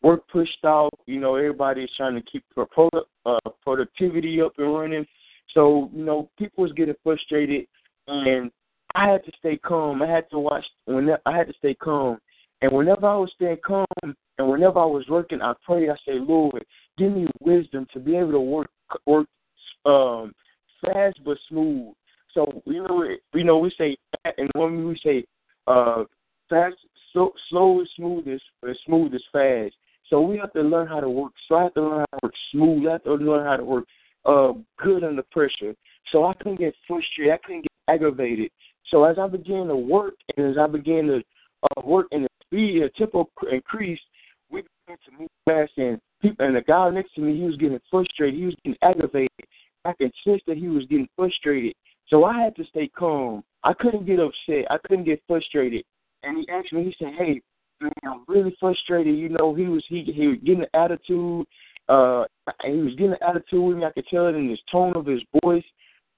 work 0.03 0.27
pushed 0.29 0.65
out. 0.65 0.91
You 1.07 1.21
know, 1.21 1.37
everybody's 1.37 1.91
trying 1.97 2.15
to 2.15 2.23
keep 2.23 2.45
product, 2.55 3.09
uh, 3.27 3.39
productivity 3.63 4.41
up 4.41 4.53
and 4.59 4.75
running. 4.75 5.07
So 5.55 5.91
you 5.95 6.05
know, 6.05 6.31
people 6.39 6.63
was 6.63 6.73
getting 6.73 6.95
frustrated, 7.03 7.67
and 8.07 8.51
I 8.95 9.11
had 9.11 9.25
to 9.25 9.33
stay 9.39 9.57
calm. 9.57 10.03
I 10.03 10.09
had 10.09 10.29
to 10.31 10.39
watch 10.39 10.65
when 10.85 11.11
I 11.27 11.37
had 11.37 11.49
to 11.49 11.55
stay 11.59 11.75
calm. 11.75 12.19
And 12.63 12.71
whenever 12.73 13.07
I 13.07 13.17
was 13.17 13.33
staying 13.35 13.59
calm, 13.65 13.87
and 14.03 14.49
whenever 14.49 14.79
I 14.79 14.87
was 14.87 15.05
working, 15.09 15.43
I 15.43 15.53
prayed. 15.65 15.91
I 15.91 15.95
say, 16.07 16.15
Lord, 16.15 16.65
give 16.97 17.13
me 17.13 17.27
wisdom 17.41 17.87
to 17.93 17.99
be 18.01 18.17
able 18.17 18.33
to 18.33 18.41
work 18.41 18.71
work 19.05 19.27
um, 19.85 20.33
fast 20.81 21.19
but 21.25 21.37
smooth. 21.49 21.93
So 22.33 22.63
you 22.65 22.85
know, 22.85 23.05
we 23.35 23.43
know 23.43 23.59
we 23.59 23.73
say, 23.77 23.97
and 24.25 24.49
when 24.55 24.87
we 24.87 24.99
say 25.05 25.25
uh, 25.67 26.05
fast, 26.49 26.77
so, 27.13 27.33
slow 27.51 27.83
is 27.83 27.89
smooth 27.97 28.27
is 28.27 28.41
smooth 28.87 29.13
is 29.13 29.25
fast. 29.33 29.75
So 30.09 30.21
we 30.21 30.39
have 30.39 30.53
to 30.53 30.63
learn 30.63 30.87
how 30.87 31.01
to 31.01 31.11
work. 31.11 31.33
So 31.49 31.57
I 31.57 31.63
have 31.65 31.75
to 31.75 31.83
learn 31.83 32.07
how 32.11 32.19
to 32.19 32.27
work 32.27 32.35
smooth. 32.53 32.87
I 32.87 32.93
have 32.93 33.05
to 33.05 33.15
learn 33.15 33.47
how 33.47 33.57
to 33.57 33.65
work 33.65 33.85
uh, 34.25 34.53
good 34.83 35.05
under 35.05 35.23
pressure. 35.31 35.75
So 36.11 36.27
I 36.27 36.35
couldn't 36.35 36.59
get 36.59 36.75
frustrated. 36.87 37.35
I 37.35 37.39
couldn't 37.45 37.63
get 37.63 37.73
aggravated. 37.95 38.51
So 38.91 39.05
as 39.05 39.19
I 39.19 39.27
began 39.27 39.67
to 39.67 39.77
work 39.77 40.15
and 40.37 40.51
as 40.51 40.59
I 40.59 40.67
began 40.67 41.07
to 41.07 41.23
uh, 41.63 41.83
work 41.85 42.07
in 42.13 42.23
the 42.23 42.29
speed, 42.53 42.83
the 42.83 42.91
tempo 42.99 43.29
increased, 43.51 44.03
we 44.51 44.63
began 44.63 44.99
to 45.07 45.19
move 45.19 45.31
fast. 45.47 45.73
And 45.77 45.99
people, 46.21 46.47
and 46.47 46.57
the 46.57 46.61
guy 46.61 46.91
next 46.91 47.15
to 47.15 47.21
me, 47.21 47.37
he 47.37 47.45
was 47.45 47.57
getting 47.57 47.81
frustrated. 47.91 48.39
He 48.39 48.47
was 48.47 48.55
getting 48.65 48.79
aggravated. 48.83 49.31
I 49.85 49.93
could 49.95 50.13
sense 50.25 50.43
that 50.47 50.59
he 50.59 50.69
was 50.69 50.85
getting 50.87 51.09
frustrated. 51.17 51.75
So 52.09 52.25
I 52.25 52.43
had 52.43 52.55
to 52.57 52.65
stay 52.67 52.89
calm. 52.89 53.43
I 53.65 53.73
couldn't 53.73 54.07
get 54.07 54.21
upset. 54.21 54.71
I 54.71 54.77
couldn't 54.87 55.05
get 55.05 55.23
frustrated. 55.27 55.85
And 56.23 56.39
he 56.39 56.49
asked 56.49 56.73
me, 56.73 56.85
he 56.85 56.95
said, 56.99 57.15
Hey, 57.19 57.41
man, 57.81 57.93
I'm 58.05 58.25
really 58.29 58.55
frustrated. 58.61 59.17
You 59.17 59.31
know, 59.31 59.55
he 59.55 59.65
was 59.65 59.85
he 59.89 60.05
he 60.15 60.29
was 60.29 60.39
getting 60.45 60.63
an 60.63 60.69
attitude. 60.75 61.47
Uh 61.89 62.25
he 62.65 62.77
was 62.77 62.95
getting 62.97 63.13
an 63.13 63.23
attitude 63.27 63.63
with 63.63 63.77
me. 63.79 63.85
I 63.85 63.91
could 63.93 64.07
tell 64.09 64.27
it 64.27 64.35
in 64.35 64.49
his 64.49 64.61
tone 64.71 64.93
of 64.95 65.07
his 65.07 65.23
voice. 65.43 65.65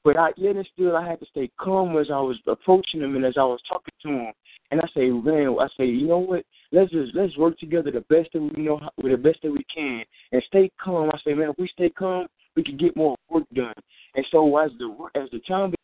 But 0.03 0.19
I 0.19 0.31
yet 0.37 0.57
and 0.57 0.69
still 0.73 0.97
I 0.97 1.09
had 1.09 1.21
to 1.21 1.27
stay 1.27 1.51
calm 1.59 1.97
as 1.97 2.09
I 2.11 2.21
was 2.21 2.37
approaching 2.47 3.01
him 3.01 3.17
and 3.17 3.25
as 3.25 3.35
I 3.39 3.45
was 3.45 3.61
talking 3.69 3.95
to 4.03 4.09
him. 4.09 4.33
And 4.71 4.81
I 4.81 4.87
say, 4.95 5.09
man, 5.11 5.57
I 5.61 5.69
say, 5.77 5.87
you 5.87 6.07
know 6.07 6.19
what? 6.19 6.45
Let's 6.73 6.91
just 6.91 7.15
let's 7.15 7.37
work 7.37 7.59
together 7.59 7.91
the 7.91 8.01
best 8.01 8.31
that 8.33 8.41
we 8.41 8.63
know, 8.63 8.81
with 9.03 9.13
the 9.13 9.19
best 9.19 9.39
that 9.43 9.53
we 9.53 9.65
can, 9.73 10.03
and 10.33 10.43
stay 10.49 10.71
calm. 10.83 11.11
I 11.13 11.19
say, 11.25 11.35
man, 11.35 11.51
if 11.51 11.59
we 11.59 11.69
stay 11.69 11.91
calm, 11.91 12.27
we 12.57 12.65
can 12.65 12.77
get 12.77 12.97
more 12.97 13.17
work 13.31 13.45
done. 13.55 13.75
And 14.15 14.27
so 14.31 14.57
as 14.59 14.71
the 14.79 15.09
as 15.15 15.29
the 15.31 15.41
time 15.41 15.75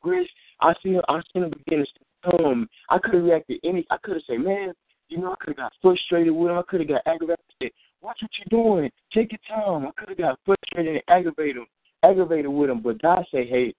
progressed, 0.00 0.30
I 0.60 0.72
see 0.82 0.98
I 1.08 1.20
seen 1.32 1.44
him 1.44 1.52
begin 1.64 1.84
to 1.84 2.36
come. 2.36 2.68
I 2.88 2.98
could 2.98 3.14
have 3.14 3.24
reacted 3.24 3.60
any. 3.64 3.86
I 3.90 3.96
could 4.02 4.14
have 4.14 4.22
said, 4.26 4.40
man, 4.40 4.72
you 5.08 5.18
know, 5.18 5.32
I 5.32 5.36
could 5.40 5.50
have 5.50 5.56
got 5.56 5.72
frustrated 5.82 6.32
with 6.32 6.50
him. 6.50 6.58
I 6.58 6.62
could 6.68 6.80
have 6.80 6.88
got 6.88 7.02
aggravated. 7.06 7.72
Watch 8.00 8.18
what 8.20 8.30
you're 8.38 8.62
doing. 8.62 8.90
Take 9.14 9.32
your 9.32 9.40
time. 9.48 9.86
I 9.86 9.90
could 9.96 10.08
have 10.08 10.18
got 10.18 10.38
frustrated 10.44 10.94
and 10.94 11.02
aggravated 11.08 11.58
him, 11.58 11.66
aggravated 12.02 12.50
with 12.50 12.70
him. 12.70 12.80
But 12.80 13.00
God 13.00 13.24
say, 13.32 13.46
hey, 13.46 13.74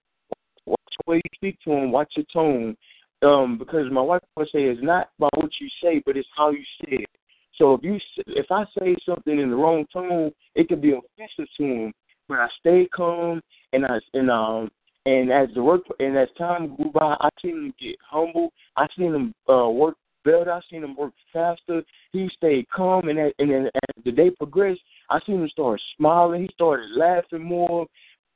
watch 0.64 0.80
the 1.04 1.10
way 1.10 1.16
you 1.16 1.30
speak 1.34 1.58
to 1.64 1.72
him. 1.72 1.92
Watch 1.92 2.12
your 2.16 2.26
tone. 2.32 2.76
Um, 3.24 3.58
because 3.58 3.90
my 3.90 4.00
wife 4.00 4.20
would 4.36 4.48
say 4.48 4.64
it's 4.64 4.82
not 4.82 5.10
about 5.18 5.36
what 5.36 5.50
you 5.60 5.68
say, 5.82 6.02
but 6.04 6.16
it's 6.16 6.28
how 6.36 6.50
you 6.50 6.62
say 6.82 6.96
it. 6.96 7.10
So 7.56 7.74
if 7.74 7.84
you 7.84 7.98
if 8.26 8.46
I 8.50 8.64
say 8.78 8.96
something 9.06 9.38
in 9.38 9.50
the 9.50 9.56
wrong 9.56 9.86
tone, 9.92 10.32
it 10.54 10.68
could 10.68 10.82
be 10.82 10.90
offensive 10.90 11.48
to 11.56 11.64
him. 11.64 11.92
But 12.28 12.38
I 12.40 12.48
stay 12.60 12.88
calm 12.94 13.40
and 13.72 13.86
I 13.86 13.98
and 14.12 14.30
um 14.30 14.70
and 15.06 15.30
as 15.30 15.48
the 15.54 15.62
work 15.62 15.82
and 16.00 16.16
as 16.16 16.28
time 16.36 16.74
grew 16.76 16.90
by, 16.90 17.16
I 17.20 17.28
seen 17.40 17.52
him 17.52 17.74
get 17.80 17.96
humble. 18.08 18.52
I 18.76 18.86
seen 18.96 19.14
him 19.14 19.34
uh, 19.48 19.68
work 19.68 19.96
better. 20.24 20.50
I 20.50 20.60
seen 20.70 20.82
him 20.82 20.96
work 20.96 21.12
faster. 21.32 21.82
He 22.12 22.28
stayed 22.36 22.68
calm, 22.70 23.08
and 23.08 23.18
and 23.18 23.32
then 23.50 23.66
as 23.66 24.04
the 24.04 24.12
day 24.12 24.30
progressed, 24.30 24.80
I 25.10 25.20
seen 25.26 25.42
him 25.42 25.48
start 25.50 25.80
smiling. 25.96 26.42
He 26.42 26.48
started 26.54 26.86
laughing 26.96 27.42
more. 27.42 27.86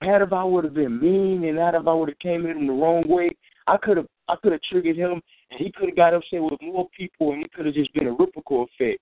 Had 0.01 0.23
if 0.23 0.33
I 0.33 0.45
would 0.45 0.65
have 0.65 0.75
been 0.75 1.01
mean, 1.01 1.45
and 1.45 1.59
had 1.59 1.75
if 1.75 1.87
I 1.87 1.93
would 1.93 2.11
have 2.11 2.19
came 2.21 2.47
at 2.47 2.57
him 2.57 2.67
the 2.67 2.73
wrong 2.73 3.03
way, 3.09 3.31
I 3.67 3.77
could 3.79 3.97
have 3.97 4.07
I 4.29 4.37
could 4.37 4.53
have 4.53 4.61
triggered 4.63 4.97
him, 4.97 5.23
and 5.51 5.59
he 5.59 5.73
could 5.73 5.89
have 5.89 5.97
got 5.97 6.15
upset 6.15 6.43
with 6.43 6.61
more 6.63 6.89
people, 6.97 7.33
and 7.33 7.45
it 7.45 7.53
could 7.53 7.67
have 7.67 7.75
just 7.75 7.93
been 7.95 8.07
a 8.07 8.13
ripple 8.13 8.67
effect. 8.79 9.01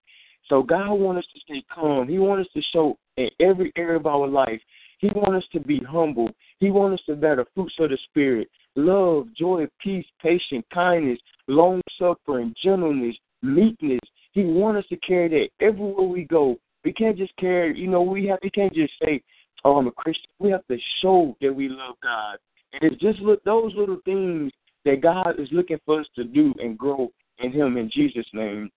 So 0.48 0.62
God 0.62 0.92
wants 0.92 1.26
us 1.26 1.32
to 1.34 1.40
stay 1.40 1.64
calm. 1.72 2.08
He 2.08 2.18
wants 2.18 2.48
us 2.48 2.52
to 2.54 2.62
show 2.72 2.98
in 3.16 3.28
every 3.40 3.72
area 3.76 3.98
of 3.98 4.06
our 4.06 4.28
life. 4.28 4.60
He 4.98 5.08
wants 5.08 5.44
us 5.44 5.50
to 5.52 5.60
be 5.60 5.80
humble. 5.80 6.30
He 6.60 6.70
wants 6.70 7.00
us 7.00 7.06
to 7.06 7.16
bear 7.16 7.36
the 7.36 7.46
fruits 7.54 7.74
of 7.80 7.90
the 7.90 7.98
Spirit 8.08 8.48
love, 8.76 9.26
joy, 9.34 9.66
peace, 9.80 10.04
patience, 10.22 10.64
kindness, 10.72 11.18
long 11.48 11.80
suffering, 11.98 12.54
gentleness, 12.62 13.16
meekness. 13.42 14.00
He 14.32 14.44
wants 14.44 14.80
us 14.80 14.88
to 14.90 14.96
carry 14.98 15.28
that 15.28 15.66
everywhere 15.66 16.06
we 16.06 16.24
go. 16.24 16.58
We 16.84 16.92
can't 16.92 17.16
just 17.16 17.34
carry, 17.36 17.76
you 17.78 17.88
know, 17.88 18.02
we 18.02 18.26
have 18.26 18.38
we 18.42 18.50
can't 18.50 18.72
just 18.72 18.92
say, 19.02 19.22
Oh, 19.64 19.78
I'm 19.78 19.88
a 19.88 19.92
Christian. 19.92 20.30
We 20.38 20.50
have 20.50 20.66
to 20.68 20.76
show 21.02 21.36
that 21.40 21.52
we 21.52 21.68
love 21.68 21.96
God. 22.02 22.36
And 22.72 22.82
it's 22.92 23.00
just 23.00 23.18
look 23.20 23.42
those 23.44 23.72
little 23.74 23.98
things 24.04 24.52
that 24.86 25.02
God 25.02 25.38
is 25.38 25.48
looking 25.52 25.78
for 25.84 26.00
us 26.00 26.06
to 26.14 26.24
do 26.24 26.54
and 26.58 26.78
grow 26.78 27.12
in 27.40 27.52
Him 27.52 27.76
in 27.76 27.90
Jesus' 27.92 28.26
name. 28.32 28.70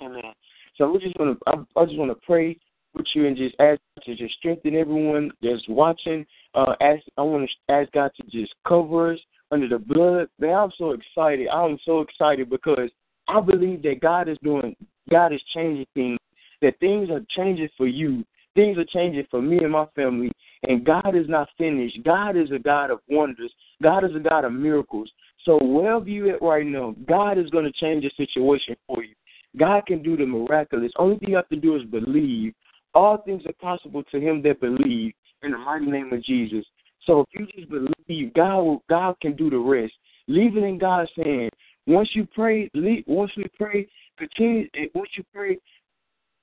Amen. 0.00 0.32
So 0.78 0.90
we're 0.90 1.00
just 1.00 1.18
gonna 1.18 1.34
I, 1.46 1.54
I 1.76 1.84
just 1.84 1.98
wanna 1.98 2.14
pray 2.14 2.56
with 2.94 3.06
you 3.14 3.26
and 3.26 3.36
just 3.36 3.54
ask 3.58 3.80
to 4.04 4.14
just 4.14 4.34
strengthen 4.36 4.74
everyone 4.74 5.30
that's 5.42 5.66
watching. 5.68 6.24
Uh 6.54 6.74
ask 6.80 7.02
I 7.18 7.22
wanna 7.22 7.46
ask 7.68 7.92
God 7.92 8.12
to 8.16 8.22
just 8.30 8.54
cover 8.66 9.12
us 9.12 9.18
under 9.50 9.68
the 9.68 9.78
blood. 9.78 10.28
Man, 10.38 10.54
I'm 10.54 10.72
so 10.78 10.92
excited. 10.92 11.48
I'm 11.48 11.78
so 11.84 12.00
excited 12.00 12.48
because 12.48 12.90
I 13.28 13.40
believe 13.40 13.82
that 13.82 14.00
God 14.00 14.28
is 14.28 14.38
doing 14.42 14.74
God 15.10 15.32
is 15.32 15.42
changing 15.52 15.86
things. 15.94 16.18
That 16.62 16.78
things 16.78 17.10
are 17.10 17.20
changing 17.30 17.68
for 17.76 17.88
you. 17.88 18.24
Things 18.54 18.78
are 18.78 18.84
changing 18.84 19.26
for 19.30 19.42
me 19.42 19.58
and 19.58 19.72
my 19.72 19.86
family. 19.96 20.30
And 20.68 20.84
God 20.84 21.16
is 21.16 21.28
not 21.28 21.48
finished. 21.58 21.98
God 22.04 22.36
is 22.36 22.50
a 22.52 22.58
God 22.58 22.90
of 22.90 23.00
wonders. 23.08 23.52
God 23.82 24.04
is 24.04 24.14
a 24.14 24.20
God 24.20 24.44
of 24.44 24.52
miracles. 24.52 25.10
So 25.44 25.58
wherever 25.62 26.08
you 26.08 26.30
at 26.30 26.42
right 26.42 26.66
now, 26.66 26.94
God 27.08 27.38
is 27.38 27.50
going 27.50 27.64
to 27.64 27.72
change 27.72 28.04
the 28.04 28.10
situation 28.16 28.76
for 28.86 29.02
you. 29.02 29.14
God 29.58 29.86
can 29.86 30.02
do 30.02 30.16
the 30.16 30.24
miraculous. 30.24 30.92
Only 30.96 31.18
thing 31.18 31.30
you 31.30 31.36
have 31.36 31.48
to 31.48 31.56
do 31.56 31.76
is 31.76 31.82
believe. 31.84 32.54
All 32.94 33.18
things 33.18 33.42
are 33.46 33.52
possible 33.54 34.02
to 34.04 34.20
him 34.20 34.42
that 34.42 34.60
believe 34.60 35.12
in 35.42 35.52
the 35.52 35.58
mighty 35.58 35.86
name 35.86 36.12
of 36.12 36.22
Jesus. 36.24 36.64
So 37.06 37.20
if 37.20 37.26
you 37.32 37.46
just 37.54 37.68
believe, 37.68 38.32
God 38.34 38.62
will, 38.62 38.82
God 38.88 39.16
can 39.20 39.34
do 39.34 39.50
the 39.50 39.58
rest. 39.58 39.92
Leave 40.28 40.56
it 40.56 40.62
in 40.62 40.78
God's 40.78 41.10
hand. 41.16 41.50
Once 41.86 42.10
you 42.14 42.26
pray, 42.32 42.70
leave, 42.74 43.04
once 43.06 43.32
we 43.36 43.44
pray, 43.58 43.88
continue. 44.18 44.68
Once 44.94 45.10
you 45.16 45.24
pray, 45.34 45.58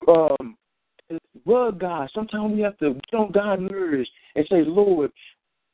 um, 0.08 0.58
love 1.46 1.80
God. 1.80 2.10
Sometimes 2.14 2.54
we 2.54 2.62
have 2.62 2.78
to 2.80 2.96
get 3.10 3.18
on 3.18 3.32
God's 3.32 3.62
nerves 3.72 4.10
and 4.36 4.46
say, 4.50 4.64
Lord, 4.66 5.12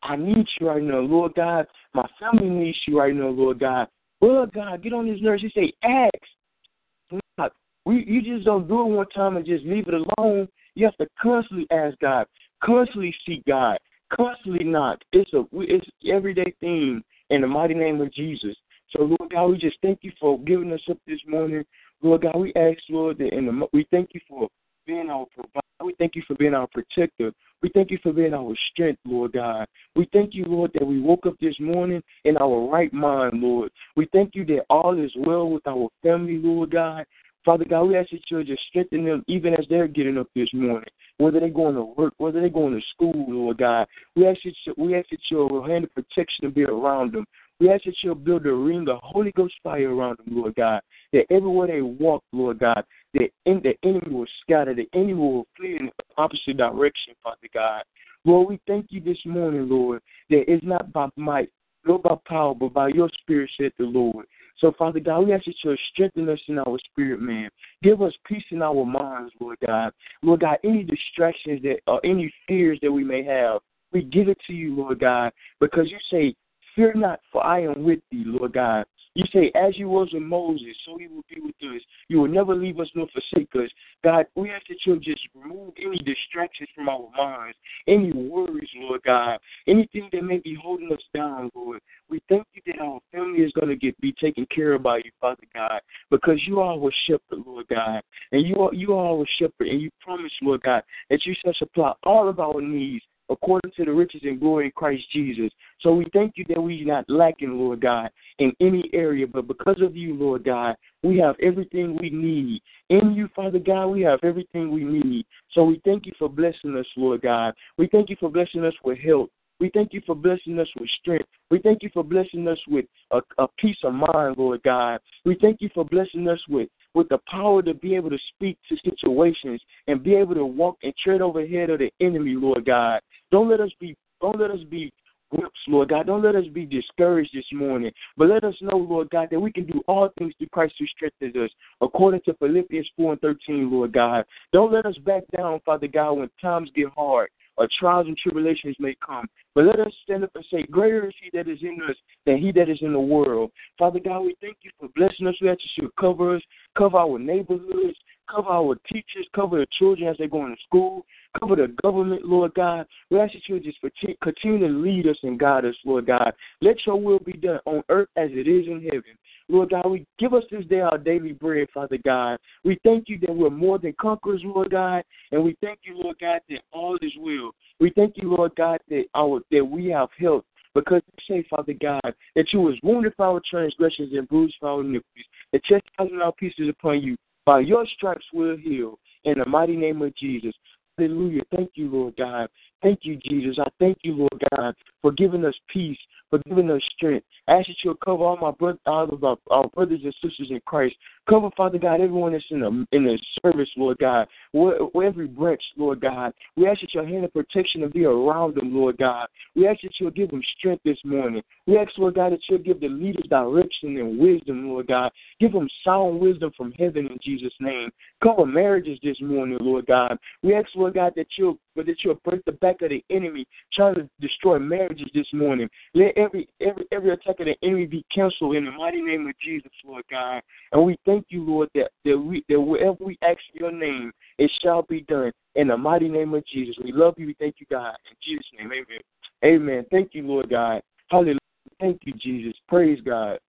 I 0.06 0.16
need 0.16 0.48
you 0.60 0.68
right 0.68 0.84
now, 0.84 1.00
Lord 1.00 1.34
God. 1.36 1.66
My 1.94 2.08
family 2.20 2.50
needs 2.50 2.78
you 2.88 3.00
right 3.00 3.16
now, 3.16 3.30
Lord 3.30 3.60
God. 3.60 3.88
Lord 4.22 4.54
God, 4.54 4.84
get 4.84 4.94
on 4.94 5.08
his 5.08 5.22
nerves. 5.22 5.44
He 5.44 5.50
say, 5.50 5.74
ask. 5.84 7.52
We 7.86 8.04
you 8.08 8.22
just 8.22 8.46
don't 8.46 8.68
do 8.68 8.82
it 8.82 8.96
one 8.96 9.08
time 9.10 9.38
and 9.38 9.46
just 9.46 9.64
leave 9.64 9.88
it 9.88 9.94
alone. 9.94 10.48
You 10.74 10.86
have 10.86 10.98
to 10.98 11.08
constantly 11.22 11.68
ask 11.72 11.98
God, 12.00 12.26
constantly 12.64 13.14
seek 13.28 13.46
God, 13.46 13.78
constantly 14.12 14.64
knock. 14.64 15.00
It's 15.12 15.32
a 15.34 15.46
it's 15.54 15.86
everyday 16.12 16.52
thing 16.60 17.04
in 17.30 17.42
the 17.42 17.48
mighty 17.48 17.76
name 17.76 18.02
of 18.02 18.12
Jesus. 18.12 18.56
So 18.90 19.04
Lord 19.04 19.32
God, 19.32 19.48
we 19.48 19.58
just 19.58 19.78
thank 19.84 20.00
you 20.02 20.12
for 20.20 20.40
giving 20.40 20.72
us 20.72 20.82
up 20.90 20.98
this 21.06 21.20
morning. 21.28 21.64
Lord 22.02 22.24
God, 22.24 22.38
we 22.38 22.54
ask 22.56 22.80
Lord 22.90 23.20
that 23.20 23.34
in 23.34 23.46
the 23.46 23.68
we 23.72 23.88
thank 23.92 24.10
you 24.14 24.22
for 24.28 24.50
being 24.88 25.10
our 25.10 25.28
provider. 25.36 25.65
We 25.84 25.94
thank 26.00 26.16
you 26.16 26.24
for 26.28 26.36
being 26.36 26.54
our 26.54 26.68
protector. 26.68 27.34
We 27.62 27.70
thank 27.74 27.92
you 27.92 28.00
for 28.02 28.14
being 28.14 28.34
our 28.34 28.54
strength, 28.72 29.00
Lord 29.06 29.34
God. 29.34 29.68
We 29.96 30.08
thank 30.14 30.34
you, 30.34 30.46
Lord, 30.46 30.72
that 30.74 30.86
we 30.86 31.02
woke 31.02 31.26
up 31.26 31.36
this 31.42 31.56
morning 31.60 32.02
in 32.24 32.38
our 32.38 32.70
right 32.70 32.94
mind, 32.94 33.42
Lord. 33.42 33.72
We 33.96 34.08
thank 34.14 34.36
you 34.36 34.46
that 34.46 34.66
all 34.70 34.98
is 34.98 35.12
well 35.18 35.50
with 35.50 35.68
our 35.68 35.90
family, 36.02 36.38
Lord 36.38 36.72
God. 36.72 37.06
Father 37.44 37.66
God, 37.66 37.84
we 37.84 37.98
ask 37.98 38.10
that 38.10 38.22
you 38.30 38.44
just 38.44 38.64
strengthen 38.70 39.06
them 39.06 39.24
even 39.28 39.54
as 39.54 39.66
they're 39.70 39.88
getting 39.88 40.18
up 40.18 40.28
this 40.36 40.50
morning, 40.54 40.90
whether 41.18 41.40
they're 41.40 41.50
going 41.50 41.76
to 41.76 41.94
work, 41.96 42.14
whether 42.18 42.40
they're 42.40 42.50
going 42.50 42.74
to 42.74 42.82
school, 42.94 43.26
Lord 43.28 43.58
God. 43.58 43.88
We 44.16 44.28
ask 44.28 44.40
that, 44.46 44.54
you, 44.66 44.74
we 44.78 44.96
ask 44.96 45.10
that 45.10 45.20
your 45.30 45.68
hand 45.68 45.84
of 45.84 45.94
protection 45.94 46.46
to 46.46 46.50
be 46.50 46.64
around 46.64 47.14
them. 47.14 47.26
We 47.60 47.72
ask 47.72 47.86
that 47.86 47.96
you'll 48.04 48.16
build 48.16 48.46
a 48.46 48.54
ring 48.54 48.88
of 48.90 49.00
Holy 49.02 49.32
Ghost 49.32 49.54
fire 49.64 49.96
around 49.96 50.18
them, 50.18 50.36
Lord 50.36 50.56
God. 50.56 50.82
That 51.14 51.26
everywhere 51.30 51.68
they 51.68 51.82
walk, 51.82 52.24
Lord 52.34 52.60
God, 52.60 52.84
in, 53.14 53.62
the 53.64 53.76
enemy 53.84 54.14
will 54.14 54.28
scatter, 54.42 54.74
the 54.74 54.90
enemy 54.94 55.14
will 55.14 55.48
flee 55.56 55.78
in 55.78 55.86
the 55.86 55.92
opposite 56.18 56.58
direction, 56.58 57.14
Father 57.24 57.48
God. 57.54 57.84
Lord, 58.26 58.50
we 58.50 58.60
thank 58.68 58.88
you 58.90 59.00
this 59.00 59.20
morning, 59.26 59.70
Lord, 59.70 60.02
that 60.30 60.52
it's 60.52 60.66
not 60.66 60.92
by 60.92 61.08
might, 61.16 61.50
nor 61.86 62.00
by 62.00 62.16
power, 62.28 62.54
but 62.56 62.74
by 62.74 62.90
your 62.90 63.10
spirit, 63.22 63.50
said 63.58 63.72
the 63.78 63.86
Lord. 63.86 64.26
So, 64.58 64.74
Father 64.78 65.00
God, 65.00 65.22
we 65.22 65.34
ask 65.34 65.46
that 65.46 65.56
you 65.64 65.76
strengthen 65.94 66.28
us 66.30 66.40
in 66.48 66.58
our 66.60 66.78
spirit, 66.92 67.22
man. 67.22 67.50
Give 67.84 68.02
us 68.02 68.14
peace 68.26 68.44
in 68.52 68.62
our 68.62 68.86
minds, 68.86 69.34
Lord 69.40 69.58
God. 69.66 69.92
Lord 70.24 70.42
God, 70.42 70.58
any 70.64 70.84
distractions 70.84 71.62
that 71.64 71.80
or 71.88 72.04
any 72.06 72.34
fears 72.48 72.80
that 72.82 72.92
we 72.92 73.04
may 73.04 73.24
have, 73.24 73.62
we 73.92 74.02
give 74.02 74.28
it 74.28 74.38
to 74.48 74.54
you, 74.54 74.76
Lord 74.76 75.00
God, 75.00 75.32
because 75.60 75.90
you 75.92 75.98
say, 76.10 76.36
Fear 76.76 76.96
not, 76.96 77.22
for 77.32 77.46
I 77.46 77.62
am 77.62 77.84
with 77.84 78.00
thee, 78.12 78.24
Lord 78.26 78.54
God. 78.54 78.86
You 79.14 79.24
say, 79.32 79.50
as 79.56 79.80
you 79.80 79.88
was 79.88 80.10
with 80.12 80.24
Moses, 80.24 80.76
so 80.86 80.98
he 80.98 81.08
will 81.08 81.24
be 81.34 81.40
with 81.40 81.56
us. 81.74 81.82
You 82.10 82.20
will 82.20 82.28
never 82.28 82.54
leave 82.54 82.82
us 82.82 82.90
nor 82.96 83.08
forsake 83.08 83.56
us. 83.56 83.70
God, 84.04 84.26
we 84.36 84.52
ask 84.52 84.68
that 84.68 84.80
you'll 84.86 85.00
just 85.00 85.22
remove 85.34 85.72
any 85.78 85.98
distractions 86.00 86.68
from 86.76 86.90
our 86.90 87.08
minds, 87.18 87.58
any 87.88 88.12
worries, 88.12 88.68
Lord 88.76 89.04
God, 89.04 89.40
anything 89.68 90.10
that 90.12 90.22
may 90.22 90.40
be 90.40 90.54
holding 90.62 90.92
us 90.92 91.00
down, 91.14 91.50
Lord. 91.56 91.80
We 92.10 92.22
thank 92.28 92.46
you 92.54 92.62
that 92.68 92.82
our 92.82 93.00
family 93.14 93.40
is 93.40 93.54
going 93.54 93.70
to 93.70 93.78
get 93.78 94.00
be 94.02 94.14
taken 94.20 94.46
care 94.54 94.74
of 94.74 94.84
by 94.84 94.98
you, 94.98 95.12
Father 95.22 95.44
God, 95.54 95.80
because 96.12 96.42
you 96.46 96.60
are 96.60 96.74
our 96.74 96.92
shepherd, 97.08 97.46
Lord 97.46 97.68
God, 97.70 98.02
and 98.34 98.46
you 98.46 98.56
are 98.58 98.74
you 98.74 98.96
are 98.96 99.18
our 99.18 99.26
shepherd, 99.40 99.68
and 99.68 99.82
you 99.82 99.92
promise, 100.02 100.34
Lord 100.42 100.62
God, 100.64 100.84
that 101.10 101.26
you 101.26 101.34
shall 101.42 101.54
supply 101.54 101.94
all 102.04 102.28
of 102.28 102.42
our 102.42 102.60
needs 102.62 103.06
according 103.30 103.72
to 103.76 103.86
the 103.86 103.92
riches 103.92 104.22
and 104.24 104.40
glory 104.40 104.68
of 104.68 104.76
Christ 104.76 105.04
Jesus. 105.12 105.52
So 105.82 105.94
we 105.94 106.06
thank 106.14 106.34
you 106.36 106.46
that 106.50 106.62
we're 106.62 106.86
not 106.86 107.06
lacking, 107.10 107.58
Lord 107.58 107.82
God, 107.82 108.10
in 108.40 108.54
any 108.60 108.90
area, 108.94 109.26
but 109.28 109.48
because 109.48 109.82
of 109.82 109.96
you, 109.96 110.14
Lord 110.14 110.44
God, 110.44 110.76
we 111.04 111.18
have 111.20 111.36
everything 111.42 111.98
we 112.00 112.10
need. 112.10 112.62
In 112.90 113.14
you, 113.14 113.30
Father 113.36 113.60
God, 113.60 113.88
we 113.88 114.02
have 114.02 114.20
everything 114.24 114.72
we 114.72 114.84
need. 114.84 115.26
So 115.54 115.64
we 115.64 115.82
thank 115.86 116.06
you 116.06 116.14
for 116.20 116.30
blessing 116.30 116.76
us, 116.78 116.86
Lord 116.96 117.22
God. 117.22 117.54
We 117.78 117.88
thank 117.88 118.10
you 118.10 118.16
for 118.20 118.30
blessing 118.30 118.64
us 118.64 118.74
with 118.84 119.00
health. 119.00 119.30
We 119.60 119.72
thank 119.74 119.94
you 119.94 120.02
for 120.06 120.16
blessing 120.16 120.60
us 120.60 120.68
with 120.78 120.90
strength. 121.00 121.30
We 121.50 121.60
thank 121.60 121.82
you 121.82 121.90
for 121.94 122.04
blessing 122.04 122.48
us 122.48 122.60
with 122.68 122.86
a, 123.12 123.22
a 123.38 123.48
peace 123.58 123.78
of 123.84 123.94
mind, 123.94 124.36
Lord 124.38 124.62
God. 124.64 125.00
We 125.24 125.38
thank 125.40 125.62
you 125.62 125.70
for 125.74 125.86
blessing 125.86 126.28
us 126.28 126.40
with 126.50 126.70
with 126.94 127.10
the 127.10 127.20
power 127.30 127.62
to 127.62 127.74
be 127.74 127.94
able 127.94 128.10
to 128.10 128.18
speak 128.34 128.58
to 128.70 128.76
situations 128.90 129.62
and 129.88 130.02
be 130.02 130.16
able 130.16 130.34
to 130.34 130.46
walk 130.46 130.78
and 130.82 130.94
tread 131.04 131.22
over 131.22 131.46
head 131.46 131.70
of 131.70 131.80
the 131.80 131.92
enemy, 132.00 132.36
Lord 132.36 132.66
God. 132.66 133.02
Don't 133.32 133.50
let 133.50 133.60
us 133.60 133.72
be 133.80 133.96
don't 134.22 134.40
let 134.40 134.52
us 134.52 134.60
be 134.70 134.92
whips, 135.32 135.60
Lord 135.68 135.90
God. 135.90 136.08
Don't 136.08 136.24
let 136.24 136.36
us 136.36 136.46
be 136.54 136.66
discouraged 136.66 137.32
this 137.34 137.46
morning. 137.54 137.92
But 138.18 138.30
let 138.30 138.44
us 138.44 138.56
know, 138.62 138.78
Lord 138.78 139.10
God, 139.10 139.28
that 139.32 139.40
we 139.40 139.52
can 139.52 139.66
do 139.66 139.82
all 139.88 140.10
things 140.18 140.34
through 140.38 140.48
Christ 140.52 140.76
who 140.80 140.86
strengthens 140.88 141.36
us, 141.36 141.50
according 141.82 142.22
to 142.26 142.34
Philippians 142.36 142.90
4 142.96 143.14
and 143.14 143.22
13, 143.22 143.72
Lord 143.72 143.94
God. 143.94 144.26
Don't 144.54 144.72
let 144.72 144.86
us 144.86 144.98
back 145.00 145.24
down, 145.36 145.60
Father 145.66 145.88
God, 145.88 146.14
when 146.14 146.30
times 146.42 146.70
get 146.76 146.88
hard 146.96 147.30
or 147.58 147.68
trials 147.80 148.08
and 148.08 148.18
tribulations 148.18 148.76
may 148.80 148.96
come. 149.06 149.28
But 149.54 149.66
let 149.66 149.80
us 149.80 149.92
stand 150.04 150.24
up 150.24 150.32
and 150.36 150.46
say, 150.52 150.64
Greater 150.64 151.08
is 151.08 151.14
he 151.22 151.30
that 151.38 151.48
is 151.48 151.60
in 151.62 151.80
us 151.90 151.96
than 152.26 152.38
he 152.38 152.52
that 152.54 152.70
is 152.70 152.80
in 152.82 152.94
the 152.94 153.00
world. 153.00 153.52
Father 153.78 154.00
God, 154.00 154.22
we 154.22 154.36
thank 154.42 154.58
you 154.62 154.72
for 154.80 154.90
blessing 154.96 155.28
us. 155.28 155.36
We 155.42 155.50
ask 155.50 155.60
you 155.78 155.88
to 155.88 155.94
cover 156.00 156.36
us, 156.36 156.42
cover 156.78 156.98
our 156.98 157.18
neighborhoods, 157.18 157.98
cover 158.34 158.50
our 158.50 158.76
teachers, 158.92 159.28
cover 159.36 159.60
the 159.60 159.68
children 159.78 160.08
as 160.08 160.18
they're 160.18 160.28
going 160.28 160.56
to 160.56 160.62
school, 160.64 161.06
cover 161.40 161.56
the 161.56 161.76
government, 161.84 162.26
Lord 162.26 162.54
God. 162.54 162.86
We 163.10 163.20
ask 163.20 163.34
you 163.48 163.60
to 163.60 163.66
just 163.66 163.80
continue 164.22 164.60
to 164.60 164.74
lead 164.74 165.08
us 165.08 165.18
and 165.24 165.40
guide 165.40 165.66
us, 165.66 165.76
Lord 165.86 166.08
God. 166.08 166.34
Let 166.62 166.78
your 166.86 167.00
will 167.00 167.20
be 167.20 167.34
done 167.34 167.60
on 167.66 167.84
earth 167.90 168.10
as 168.16 168.30
it 168.32 168.48
is 168.48 168.68
in 168.68 168.82
heaven. 168.84 169.18
Lord 169.48 169.70
God, 169.70 169.90
we 169.90 170.06
give 170.18 170.34
us 170.34 170.44
this 170.50 170.66
day 170.66 170.80
our 170.80 170.98
daily 170.98 171.34
bread, 171.34 171.68
Father 171.74 172.00
God. 172.04 172.40
We 172.64 172.80
thank 172.84 173.08
you 173.08 173.20
that 173.22 173.36
we're 173.36 173.52
more 173.52 173.78
than 173.78 173.94
conquerors, 174.00 174.42
Lord 174.44 174.72
God, 174.72 175.04
and 175.32 175.44
we 175.44 175.56
thank 175.62 175.80
you, 175.84 176.00
Lord 176.02 176.18
God, 176.20 176.40
that 176.50 176.62
all 176.72 176.98
is 177.02 177.12
well. 177.20 177.52
We 177.80 177.92
thank 177.96 178.16
you, 178.18 178.34
Lord 178.36 178.54
God, 178.56 178.80
that 178.90 179.06
our 179.14 179.42
that 179.52 179.64
we 179.64 179.88
have 179.88 180.10
health. 180.18 180.46
Because 180.74 181.02
you 181.08 181.36
say, 181.36 181.48
Father 181.50 181.74
God, 181.82 182.14
that 182.36 182.48
you 182.52 182.60
was 182.60 182.76
wounded 182.84 183.14
for 183.16 183.26
our 183.26 183.42
transgressions 183.50 184.12
and 184.14 184.28
bruised 184.28 184.56
for 184.60 184.68
our 184.68 184.82
iniquities. 184.82 185.26
The 185.54 185.60
chastisement 185.60 186.22
of 186.22 186.26
our 186.26 186.32
peace 186.34 186.54
is 186.58 186.68
upon 186.68 187.02
you. 187.02 187.16
By 187.46 187.60
your 187.60 187.86
stripes 187.96 188.26
we're 188.34 188.58
healed. 188.58 189.00
In 189.24 189.40
the 189.40 189.46
mighty 189.46 189.76
name 189.76 190.02
of 190.02 190.16
Jesus. 190.16 190.54
Hallelujah. 190.98 191.42
Thank 191.56 191.72
you, 191.76 191.90
Lord 191.90 192.16
God. 192.18 192.50
Thank 192.86 193.00
you, 193.02 193.16
Jesus. 193.16 193.58
I 193.58 193.68
thank 193.80 193.98
you, 194.04 194.14
Lord 194.14 194.44
God, 194.56 194.76
for 195.02 195.12
giving 195.12 195.44
us 195.44 195.56
peace, 195.74 195.98
for 196.30 196.38
giving 196.48 196.70
us 196.70 196.84
strength. 196.96 197.26
I 197.48 197.54
ask 197.54 197.68
that 197.68 197.78
you'll 197.84 197.96
cover 197.96 198.24
all 198.24 198.38
my 198.38 198.52
brother, 198.52 198.78
all 198.86 199.12
of 199.12 199.24
our, 199.24 199.38
our, 199.50 199.68
brothers 199.70 200.02
and 200.04 200.14
sisters 200.22 200.50
in 200.52 200.62
Christ. 200.68 200.96
Cover, 201.28 201.50
Father 201.58 201.80
God, 201.80 201.96
everyone 201.96 202.34
that's 202.34 202.46
in 202.52 202.60
the 202.60 202.86
in 202.92 203.06
the 203.06 203.18
service, 203.44 203.70
Lord 203.76 203.98
God. 203.98 204.28
Where, 204.52 204.78
every 205.04 205.26
branch, 205.26 205.64
Lord 205.76 206.00
God. 206.00 206.32
We 206.56 206.68
ask 206.68 206.82
that 206.82 206.94
your 206.94 207.08
hand 207.08 207.26
of 207.26 207.34
protection 207.34 207.82
will 207.82 207.90
be 207.90 208.06
around 208.06 208.54
them, 208.54 208.76
Lord 208.76 209.00
God. 209.00 209.30
We 209.56 209.68
ask 209.68 209.82
that 209.82 209.94
you'll 210.00 210.12
give 210.12 210.30
them 210.30 210.44
strength 210.60 210.84
this 210.86 211.00
morning. 211.04 211.42
We 211.66 211.80
ask, 211.80 211.90
Lord 211.98 212.14
God, 212.14 212.34
that 212.34 212.42
you'll 212.48 212.60
give 212.60 212.82
the 212.82 212.88
leaders 212.88 213.26
direction 213.32 213.98
and 213.98 214.20
wisdom, 214.20 214.70
Lord 214.70 214.86
God. 214.86 215.12
Give 215.40 215.54
them 215.54 215.70
sound 215.84 216.20
wisdom 216.20 216.52
from 216.56 216.72
heaven 216.74 217.08
in 217.08 217.18
Jesus' 217.24 217.54
name. 217.60 217.90
Cover 218.22 218.46
marriages 218.46 219.00
this 219.02 219.20
morning, 219.22 219.58
Lord 219.60 219.88
God. 219.88 220.20
We 220.44 220.54
ask, 220.54 220.68
Lord 220.76 220.94
God, 220.94 221.14
that 221.16 221.28
you'll 221.36 221.58
that 221.84 222.04
you'll 222.04 222.20
break 222.24 222.44
the 222.46 222.52
back 222.54 222.82
of 222.82 222.90
the 222.90 223.04
enemy 223.10 223.46
trying 223.74 223.96
to 223.96 224.10
destroy 224.20 224.60
marriages 224.60 225.10
this 225.14 225.28
morning. 225.34 225.70
Let 225.94 226.18
every 226.18 226.48
every 226.62 226.86
every 226.92 227.12
attack 227.12 227.40
of 227.40 227.48
the 227.48 227.56
enemy 227.64 227.86
be 227.86 228.06
canceled 228.14 228.56
in 228.56 228.66
the 228.66 228.72
mighty 228.72 229.02
name 229.02 229.28
of 229.28 229.36
Jesus, 229.44 229.72
Lord 229.84 230.04
God. 230.10 230.42
And 230.72 230.86
we 230.86 230.98
thank 231.06 231.26
you, 231.30 231.44
Lord, 231.44 231.70
that 231.76 231.92
that 232.06 232.18
we 232.18 232.44
that 232.50 232.60
wherever 232.60 232.98
we 233.04 233.18
ask 233.22 233.40
your 233.54 233.72
name, 233.72 234.12
it 234.38 234.52
shall 234.62 234.84
be 234.84 235.02
done. 235.02 235.32
In 235.56 235.70
the 235.70 235.78
mighty 235.78 236.10
name 236.10 236.34
of 236.34 236.46
Jesus. 236.46 236.76
We 236.84 236.92
love 236.92 237.16
you. 237.18 237.28
We 237.28 237.36
thank 237.40 237.56
you, 237.60 237.66
God. 237.70 237.96
In 238.10 238.18
Jesus' 238.22 238.46
name, 238.58 238.72
amen. 238.72 239.00
Amen. 239.44 239.86
Thank 239.90 240.14
you, 240.14 240.28
Lord 240.28 240.50
God. 240.50 240.82
Hallelujah. 241.10 241.40
Thank 241.80 242.02
you, 242.06 242.14
Jesus. 242.14 242.54
Praise 242.68 243.00
God. 243.06 243.40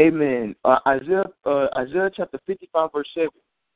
Amen. 0.00 0.56
Uh, 0.64 0.78
Isaiah 0.86 1.24
uh, 1.44 1.66
Isaiah 1.76 2.10
chapter 2.14 2.40
55, 2.46 2.90
verse 2.92 3.08
7. 3.14 3.28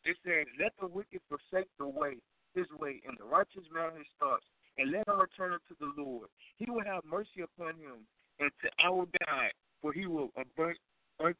It 0.04 0.16
says, 0.24 0.46
Let 0.60 0.72
the 0.80 0.86
wicked 0.86 1.20
forsake 1.28 1.68
the 1.78 1.86
way, 1.86 2.16
his 2.54 2.66
way, 2.78 3.00
and 3.06 3.16
the 3.18 3.24
righteous 3.24 3.64
man 3.72 3.96
his 3.96 4.06
thoughts, 4.18 4.44
and 4.78 4.90
let 4.90 5.06
him 5.08 5.20
return 5.20 5.52
unto 5.52 5.74
the 5.78 5.90
Lord. 6.00 6.28
He 6.56 6.70
will 6.70 6.84
have 6.84 7.04
mercy 7.04 7.42
upon 7.42 7.74
him, 7.74 8.06
and 8.40 8.50
to 8.62 8.68
our 8.82 9.06
God, 9.26 9.50
for 9.82 9.92
he 9.92 10.06
will 10.06 10.30
abundant 10.36 10.78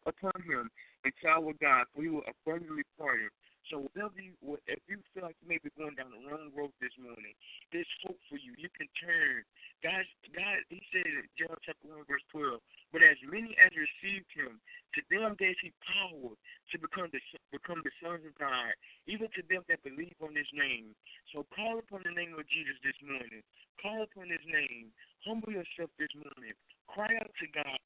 upon 0.06 0.42
him, 0.42 0.70
and 1.04 1.12
to 1.22 1.28
our 1.28 1.52
God, 1.60 1.86
for 1.94 2.02
he 2.02 2.08
will 2.08 2.26
abundantly 2.26 2.82
pardon. 2.98 3.30
So 3.72 3.88
whatever 3.88 4.20
you, 4.20 4.36
if 4.68 4.84
you 4.84 5.00
feel 5.16 5.24
like 5.24 5.40
you 5.40 5.48
may 5.48 5.56
be 5.56 5.72
going 5.72 5.96
down 5.96 6.12
the 6.12 6.20
wrong 6.28 6.52
road 6.52 6.76
this 6.84 6.92
morning, 7.00 7.32
there's 7.72 7.88
hope 8.04 8.20
for 8.28 8.36
you. 8.36 8.52
You 8.60 8.68
can 8.76 8.88
turn. 9.00 9.40
God, 9.80 10.04
God, 10.36 10.60
He 10.68 10.84
said 10.92 11.08
in 11.08 11.24
John 11.32 11.56
chapter 11.64 11.88
one 11.88 12.04
verse 12.04 12.24
twelve. 12.28 12.60
But 12.92 13.00
as 13.00 13.16
many 13.24 13.56
as 13.56 13.72
received 13.72 14.28
Him, 14.36 14.60
to 14.96 15.00
them 15.08 15.32
gave 15.40 15.56
He 15.64 15.72
power 15.80 16.36
to 16.36 16.76
become 16.76 17.08
the 17.08 17.20
become 17.56 17.80
the 17.80 17.94
sons 18.04 18.28
of 18.28 18.36
God, 18.36 18.76
even 19.08 19.32
to 19.32 19.42
them 19.48 19.64
that 19.72 19.80
believe 19.80 20.16
on 20.20 20.36
His 20.36 20.48
name. 20.52 20.92
So 21.32 21.48
call 21.56 21.80
upon 21.80 22.04
the 22.04 22.12
name 22.12 22.36
of 22.36 22.44
Jesus 22.52 22.76
this 22.84 23.00
morning. 23.00 23.40
Call 23.80 24.04
upon 24.04 24.28
His 24.28 24.44
name. 24.44 24.92
Humble 25.24 25.56
yourself 25.56 25.88
this 25.96 26.12
morning. 26.12 26.52
Cry 26.84 27.16
out 27.16 27.32
to 27.40 27.46
God. 27.48 27.80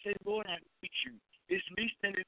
Say, 0.00 0.16
Lord, 0.24 0.48
I 0.48 0.56
need 0.80 0.96
you. 1.04 1.20
It's 1.52 1.64
me 1.76 1.92
standing 2.00 2.24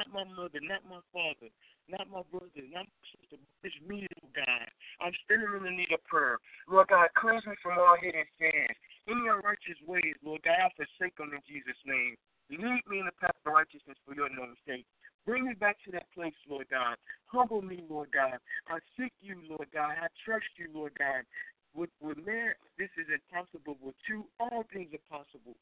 not 0.00 0.08
my 0.16 0.24
mother, 0.32 0.60
not 0.64 0.80
my 0.88 1.04
father, 1.12 1.52
not 1.92 2.08
my 2.08 2.24
brother, 2.32 2.64
not 2.72 2.88
my 2.88 3.04
sister, 3.12 3.36
but 3.36 3.68
it's 3.68 3.76
me, 3.84 4.08
Lord 4.16 4.32
God. 4.32 4.68
I'm 5.04 5.12
standing 5.28 5.52
in 5.60 5.64
the 5.68 5.74
need 5.76 5.92
of 5.92 6.00
prayer. 6.08 6.40
Lord 6.64 6.88
God, 6.88 7.12
cleanse 7.20 7.44
me 7.44 7.52
from 7.60 7.76
all 7.76 8.00
hidden 8.00 8.24
sins. 8.40 8.72
Any 9.04 9.28
unrighteous 9.28 9.80
ways, 9.84 10.16
Lord 10.24 10.40
God, 10.40 10.56
I 10.56 10.72
forsake 10.72 11.20
them 11.20 11.36
in 11.36 11.42
Jesus' 11.44 11.76
name. 11.84 12.16
Lead 12.48 12.80
me 12.88 13.04
in 13.04 13.06
the 13.06 13.16
path 13.20 13.36
of 13.44 13.52
righteousness 13.52 14.00
for 14.08 14.16
your 14.16 14.32
name's 14.32 14.56
sake. 14.64 14.88
Bring 15.28 15.44
me 15.44 15.54
back 15.54 15.76
to 15.84 15.92
that 15.92 16.08
place, 16.16 16.36
Lord 16.48 16.66
God. 16.72 16.96
Humble 17.28 17.60
me, 17.60 17.84
Lord 17.84 18.08
God. 18.10 18.40
I 18.72 18.80
seek 18.96 19.12
you, 19.20 19.36
Lord 19.44 19.68
God. 19.68 20.00
I 20.00 20.08
trust 20.24 20.48
you, 20.56 20.72
Lord 20.72 20.96
God. 20.96 21.28
With, 21.76 21.92
with 22.00 22.18
man, 22.24 22.56
this 22.80 22.90
is 22.96 23.06
impossible. 23.12 23.76
With 23.78 24.00
you, 24.08 24.24
all 24.40 24.64
things 24.72 24.90
are 24.96 25.06
possible. 25.12 25.54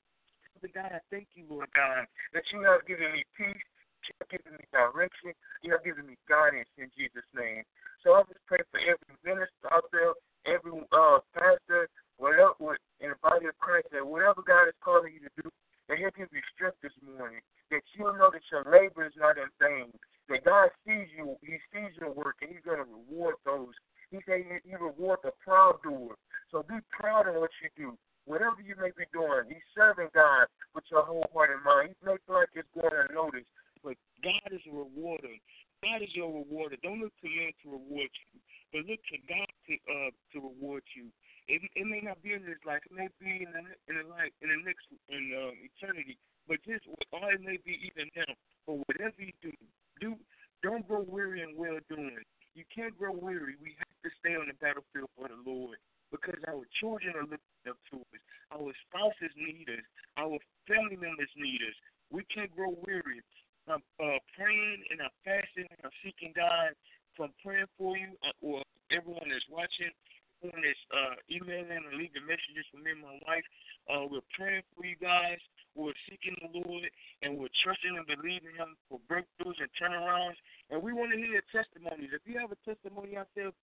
Father 0.54 0.72
God, 0.72 0.90
I 0.94 1.02
thank 1.10 1.28
you, 1.34 1.44
Lord 1.50 1.68
God, 1.74 2.06
that 2.32 2.46
you 2.54 2.62
have 2.62 2.86
given 2.86 3.12
me 3.12 3.26
peace 3.36 3.66
you 4.08 4.16
have 4.20 4.32
given 4.32 4.56
me 4.56 4.64
direction. 4.72 5.36
You 5.62 5.76
have 5.76 5.84
given 5.84 6.08
me 6.08 6.16
guidance 6.28 6.68
in 6.80 6.88
Jesus' 6.96 7.28
name. 7.36 7.62
So 8.00 8.16
I 8.16 8.24
just 8.24 8.40
pray 8.48 8.64
for 8.72 8.80
every 8.80 9.12
minister 9.20 9.68
out 9.68 9.84
there, 9.92 10.16
every 10.48 10.72
uh, 10.90 11.20
pastor, 11.36 11.92
whatever 12.16 12.80
in 13.04 13.12
the 13.12 13.20
body 13.20 13.46
of 13.46 13.56
Christ, 13.60 13.92
that 13.92 14.04
whatever 14.04 14.40
God 14.40 14.70
is 14.70 14.78
calling 14.80 15.12
you 15.12 15.22
to 15.28 15.32
do, 15.44 15.46
that 15.88 15.98
He'll 16.00 16.14
give 16.16 16.32
you 16.32 16.44
strength 16.56 16.80
this 16.80 16.94
morning. 17.04 17.44
That 17.70 17.84
you'll 17.92 18.16
know 18.16 18.32
that 18.32 18.44
your 18.48 18.64
labor 18.64 19.04
is 19.04 19.16
not 19.20 19.36
in 19.36 19.52
vain. 19.60 19.92
That 20.32 20.44
God 20.44 20.72
sees 20.88 21.08
you, 21.12 21.36
He 21.44 21.60
sees 21.68 21.92
your 22.00 22.12
work, 22.12 22.40
and 22.40 22.48
He's 22.48 22.64
going 22.64 22.80
to 22.80 22.88
reward 22.88 23.36
those. 23.44 23.76
He 24.08 24.24
said 24.24 24.44
He, 24.64 24.72
rewards 24.72 25.22
the 25.24 25.36
proud 25.44 25.84
doer. 25.84 26.16
So 26.48 26.64
be 26.64 26.80
proud 26.88 27.28
of 27.28 27.36
what 27.36 27.52
you 27.60 27.68
do 27.76 27.98
whatever 28.28 28.60
you 28.60 28.76
may 28.76 28.92
be 28.92 29.08
doing, 29.10 29.48
he's 29.48 29.64
serving 29.72 30.12
God 30.12 30.46
with 30.76 30.84
your 30.92 31.02
whole 31.02 31.24
heart 31.32 31.48
and 31.48 31.64
mind. 31.64 31.96
He 31.96 32.04
feel 32.04 32.20
like 32.28 32.52
it's 32.52 32.68
going 32.76 32.92
unnoticed, 32.92 33.48
but 33.82 33.96
God 34.22 34.50
is 34.52 34.62
a 34.66 34.74
rewarder. 34.74 35.36
God 35.82 36.02
is 36.02 36.10
your 36.14 36.32
rewarder. 36.32 36.76
Don't 36.82 37.00
look 37.00 37.14
to 37.22 37.28
man 37.28 37.54
to 37.62 37.78
reward 37.78 38.10
you, 38.10 38.40
but 38.74 38.82
look 38.90 38.98
to 39.14 39.18
God 39.30 39.50
to 39.70 39.72
uh 39.86 40.10
to 40.34 40.36
reward 40.42 40.82
you. 40.96 41.10
It, 41.48 41.64
it 41.74 41.86
may 41.86 42.04
not 42.04 42.20
be 42.20 42.36
in 42.36 42.44
this 42.44 42.60
life. 42.66 42.84
It 42.90 42.92
may 42.92 43.08
be 43.16 43.46
in 43.46 43.50
the 43.54 43.64
in 43.88 43.94
the 44.02 44.06
life 44.10 44.34
in 44.42 44.50
the 44.50 44.60
next 44.66 44.84
in 45.08 45.22
uh, 45.32 45.54
eternity. 45.54 46.18
But 46.50 46.58
just 46.66 46.84
or 47.12 47.32
it 47.32 47.40
may 47.40 47.58
be 47.62 47.78
even 47.86 48.10
now. 48.16 48.32
But 48.66 48.84
whatever 48.84 49.16
you 49.22 49.32
do, 49.40 49.52
do 50.00 50.16
don't 50.62 50.86
grow 50.86 51.06
weary 51.06 51.40
in 51.40 51.54
well 51.56 51.78
doing. 51.88 52.20
You 52.58 52.64
can't 52.74 52.96
grow 52.98 53.14
weary. 53.14 53.54
We 53.62 53.78
have 53.78 53.96
to 54.02 54.10
stay 54.18 54.34
on 54.34 54.50
the 54.50 54.58
battlefield 54.58 55.08
for 55.14 55.30
the 55.30 55.38
Lord 55.46 55.78
because 56.10 56.40
our 56.48 56.64
children 56.80 57.14
are 57.14 57.28
looking 57.28 57.64
up 57.68 57.78
to 57.92 58.02
us. 58.02 58.22
Our 58.50 58.72
spouses 58.88 59.32
need 59.36 59.68
us. 59.70 59.84
Our 60.16 60.40
family 60.66 60.96
members 60.96 61.30
need 61.36 61.60
us. 61.62 61.76
We 62.10 62.24
can't 62.32 62.50
grow 62.56 62.74
weary. 62.82 63.22
I'm 63.70 63.84
uh, 64.00 64.18
praying 64.36 64.80
and 64.90 65.02
I'm 65.02 65.14
fasting 65.24 65.68
and 65.68 65.80
I'm 65.84 65.96
seeking 66.04 66.32
God. 66.34 66.72
So 67.16 67.26
I'm 67.26 67.36
praying 67.42 67.68
for 67.76 67.98
you 67.98 68.14
uh, 68.22 68.36
or 68.40 68.62
everyone 68.94 69.26
that's 69.28 69.46
watching, 69.50 69.90
everyone 70.38 70.62
that's 70.62 70.84
uh, 70.94 71.16
emailing 71.26 71.74
and 71.74 71.98
leaving 71.98 72.24
messages 72.24 72.66
for 72.70 72.78
me 72.78 72.94
and 72.94 73.02
my 73.02 73.18
wife. 73.26 73.46
Uh, 73.90 74.06
we're 74.06 74.28
praying 74.36 74.62
for 74.72 74.86
you 74.86 74.94
guys. 75.00 75.40
We're 75.74 75.96
seeking 76.10 76.34
the 76.42 76.62
Lord 76.62 76.86
and 77.22 77.38
we're 77.38 77.52
trusting 77.62 77.94
and 77.94 78.06
believing 78.06 78.54
Him 78.54 78.78
for 78.86 79.02
breakthroughs 79.06 79.58
and 79.58 79.70
turnarounds. 79.78 80.38
And 80.70 80.82
we 80.82 80.94
want 80.94 81.10
to 81.14 81.18
hear 81.18 81.38
your 81.38 81.48
testimonies. 81.50 82.10
If 82.14 82.22
you 82.26 82.38
have 82.38 82.54
a 82.54 82.60
testimony 82.66 83.18
there, 83.34 83.54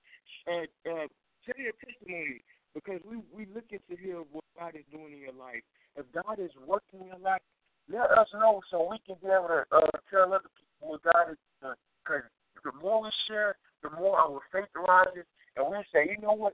uh, 0.47 0.67
uh, 0.87 1.07
tell 1.43 1.59
your 1.59 1.75
testimony 1.79 2.43
because 2.75 2.99
we 3.07 3.23
we 3.31 3.47
looking 3.55 3.79
to 3.87 3.95
hear 3.95 4.19
what 4.31 4.43
God 4.59 4.75
is 4.75 4.87
doing 4.91 5.15
in 5.15 5.21
your 5.23 5.37
life. 5.37 5.63
If 5.95 6.05
God 6.11 6.39
is 6.43 6.51
working 6.67 7.07
in 7.07 7.07
your 7.07 7.23
life, 7.23 7.43
let 7.87 8.11
us 8.11 8.27
know 8.33 8.61
so 8.71 8.89
we 8.89 8.97
can 9.05 9.15
be 9.21 9.29
able 9.29 9.47
to 9.47 9.63
uh, 9.69 9.93
tell 10.09 10.33
other 10.33 10.49
people 10.57 10.97
what 10.97 11.03
God 11.03 11.31
is 11.31 11.39
doing. 11.61 11.77
Because 12.03 12.25
the 12.63 12.73
more 12.81 13.03
we 13.03 13.09
share, 13.29 13.55
the 13.83 13.89
more 13.93 14.17
our 14.17 14.41
faith 14.51 14.71
rises, 14.73 15.27
and 15.55 15.69
we 15.69 15.77
say, 15.93 16.09
you 16.09 16.17
know 16.17 16.33
what? 16.33 16.53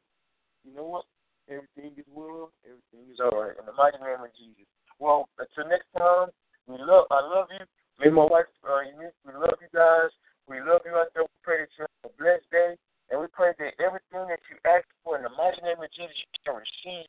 You 0.68 0.76
know 0.76 0.84
what? 0.84 1.06
Everything 1.48 1.96
is 1.98 2.06
well. 2.12 2.52
Everything 2.68 3.08
is 3.10 3.20
all 3.24 3.34
right. 3.34 3.56
In 3.58 3.66
the 3.66 3.74
mighty 3.74 3.98
name 3.98 4.22
of 4.22 4.32
Jesus. 4.36 4.68
Well, 5.00 5.26
until 5.40 5.72
next 5.72 5.90
time, 5.98 6.30
we 6.68 6.78
love. 6.78 7.08
I 7.10 7.24
love 7.24 7.48
you. 7.50 7.66
Me 7.98 8.12
and 8.12 8.16
my 8.16 8.28
wife, 8.28 8.52
uh, 8.68 8.84
we 9.26 9.34
love 9.34 9.58
you 9.58 9.72
guys. 9.74 10.12
We 10.46 10.60
love 10.60 10.84
you 10.86 10.94
out 10.94 11.16
there. 11.16 11.24
We 11.24 11.38
pray 11.42 11.64
that 11.64 11.72
you 11.80 11.88
have 11.88 12.12
a 12.12 12.14
blessed 12.20 12.50
day. 12.52 12.76
And 13.10 13.20
we 13.20 13.28
pray 13.32 13.52
that 13.56 13.76
everything 13.80 14.28
that 14.32 14.40
you 14.48 14.56
ask 14.64 14.88
for 15.04 15.18
in 15.18 15.24
the 15.24 15.34
mighty 15.36 15.60
name 15.64 15.80
of 15.80 15.92
Jesus, 15.92 16.16
you 16.16 16.40
can 16.44 16.60
receive. 16.60 17.08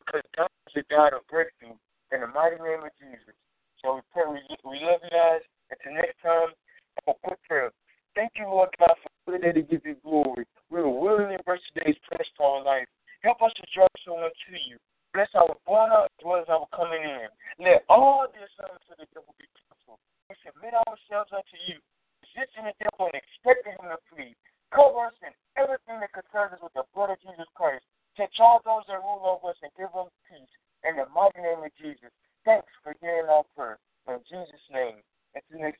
Because 0.00 0.24
God 0.36 0.52
is 0.68 0.80
a 0.80 0.84
God 0.88 1.12
of 1.12 1.24
breakthrough. 1.28 1.76
In 2.12 2.20
the 2.20 2.30
mighty 2.30 2.56
name 2.60 2.84
of 2.84 2.92
Jesus. 3.00 3.36
So 3.82 3.98
we 3.98 4.02
pray 4.14 4.24
we, 4.30 4.38
we 4.62 4.78
love 4.80 5.02
you 5.02 5.10
guys. 5.10 5.42
Until 5.74 5.98
next 5.98 6.22
time, 6.22 6.54
have 7.02 7.10
a 7.10 7.18
quick 7.26 7.42
prayer. 7.50 7.74
Thank 8.14 8.38
you, 8.38 8.46
Lord 8.46 8.70
God, 8.78 8.94
for 9.24 9.34
the 9.34 9.42
day 9.42 9.50
to 9.52 9.64
give 9.64 9.82
you 9.82 9.98
glory. 10.06 10.46
We 10.70 10.78
will 10.84 11.02
willingly 11.02 11.34
embrace 11.34 11.64
today's 11.74 11.98
press 12.06 12.28
to 12.38 12.42
our 12.44 12.62
life. 12.62 12.86
Help 13.26 13.42
us 13.42 13.50
to 13.58 13.64
draw 13.74 13.88
someone 14.06 14.30
to 14.30 14.54
you. 14.68 14.78
Bless 15.10 15.28
our 15.34 15.50
going 15.66 15.92
out 15.92 16.14
as 16.14 16.22
well 16.24 16.40
as 16.40 16.48
our 16.48 16.64
coming 16.72 17.02
in. 17.02 17.28
Let 17.60 17.84
all 17.90 18.24
the 18.30 18.40
assignments 18.40 18.88
of 18.88 18.96
the 19.02 19.08
devil 19.12 19.34
be 19.36 19.50
canceled. 19.58 20.00
We 20.30 20.38
submit 20.40 20.72
ourselves 20.72 21.34
unto 21.34 21.56
you, 21.68 21.76
resisting 22.24 22.70
the 22.70 22.76
devil 22.80 23.12
and 23.12 23.18
expecting 23.18 23.76
him 23.76 23.92
to 23.92 24.00
flee. 24.08 24.32
Cover 24.70 25.10
us 25.10 25.16
in 25.20 25.34
everything 25.58 26.00
that 26.00 26.16
concerns 26.16 26.56
us 26.56 26.62
with 26.64 26.72
the 26.78 26.86
blood 26.96 27.12
of 27.12 27.20
Jesus 27.20 27.50
Christ. 27.52 27.84
Take 28.16 28.32
charge 28.32 28.64
those 28.64 28.88
that 28.88 29.04
rule 29.04 29.20
over 29.20 29.52
us 29.52 29.60
and 29.60 29.72
give 29.76 29.92
them 29.92 30.08
peace. 30.30 30.54
In 30.86 30.96
the 30.96 31.08
mighty 31.12 31.42
name 31.42 31.60
of 31.60 31.72
Jesus. 31.76 32.12
Thanks 32.44 32.68
for 32.80 32.96
hearing 33.00 33.28
our 33.28 33.44
prayer. 33.56 33.76
In 34.08 34.20
Jesus' 34.28 34.68
name. 34.72 35.00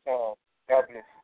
Time, 0.07 0.35
God 0.69 0.85
bless 0.88 1.22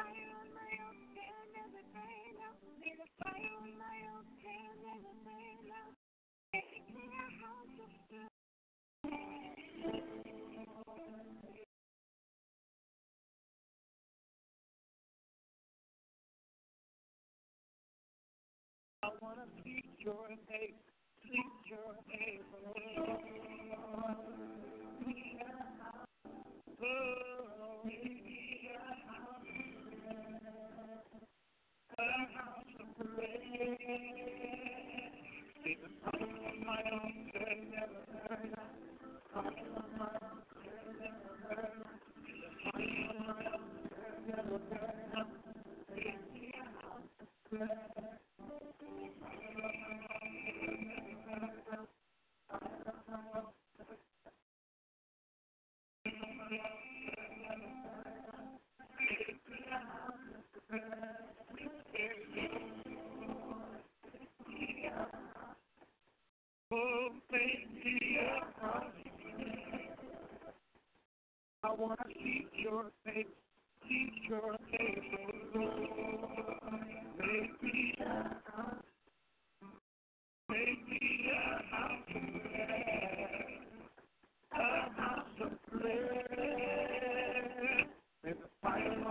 fire 0.00 0.32
on 0.40 0.48
my 0.56 0.72
own 0.88 0.98
tail, 1.12 1.40
never 1.52 1.82
tail 1.92 2.36
out. 2.48 2.56
Made 2.80 3.00
a 3.04 3.08
fire 3.20 3.52
on 3.60 3.72
my 3.76 3.98
own 4.16 4.24
tail, 4.40 4.72
never 4.80 5.12
tail 5.28 5.68
out. 5.76 5.99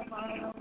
miles 0.07 0.55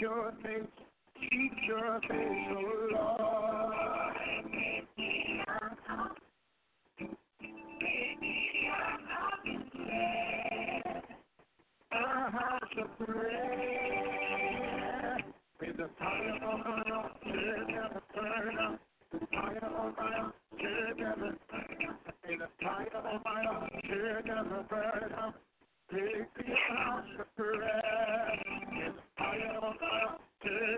your 0.00 0.32
face, 0.42 0.62
keep 1.20 1.52
your 1.68 2.00
face, 2.08 2.69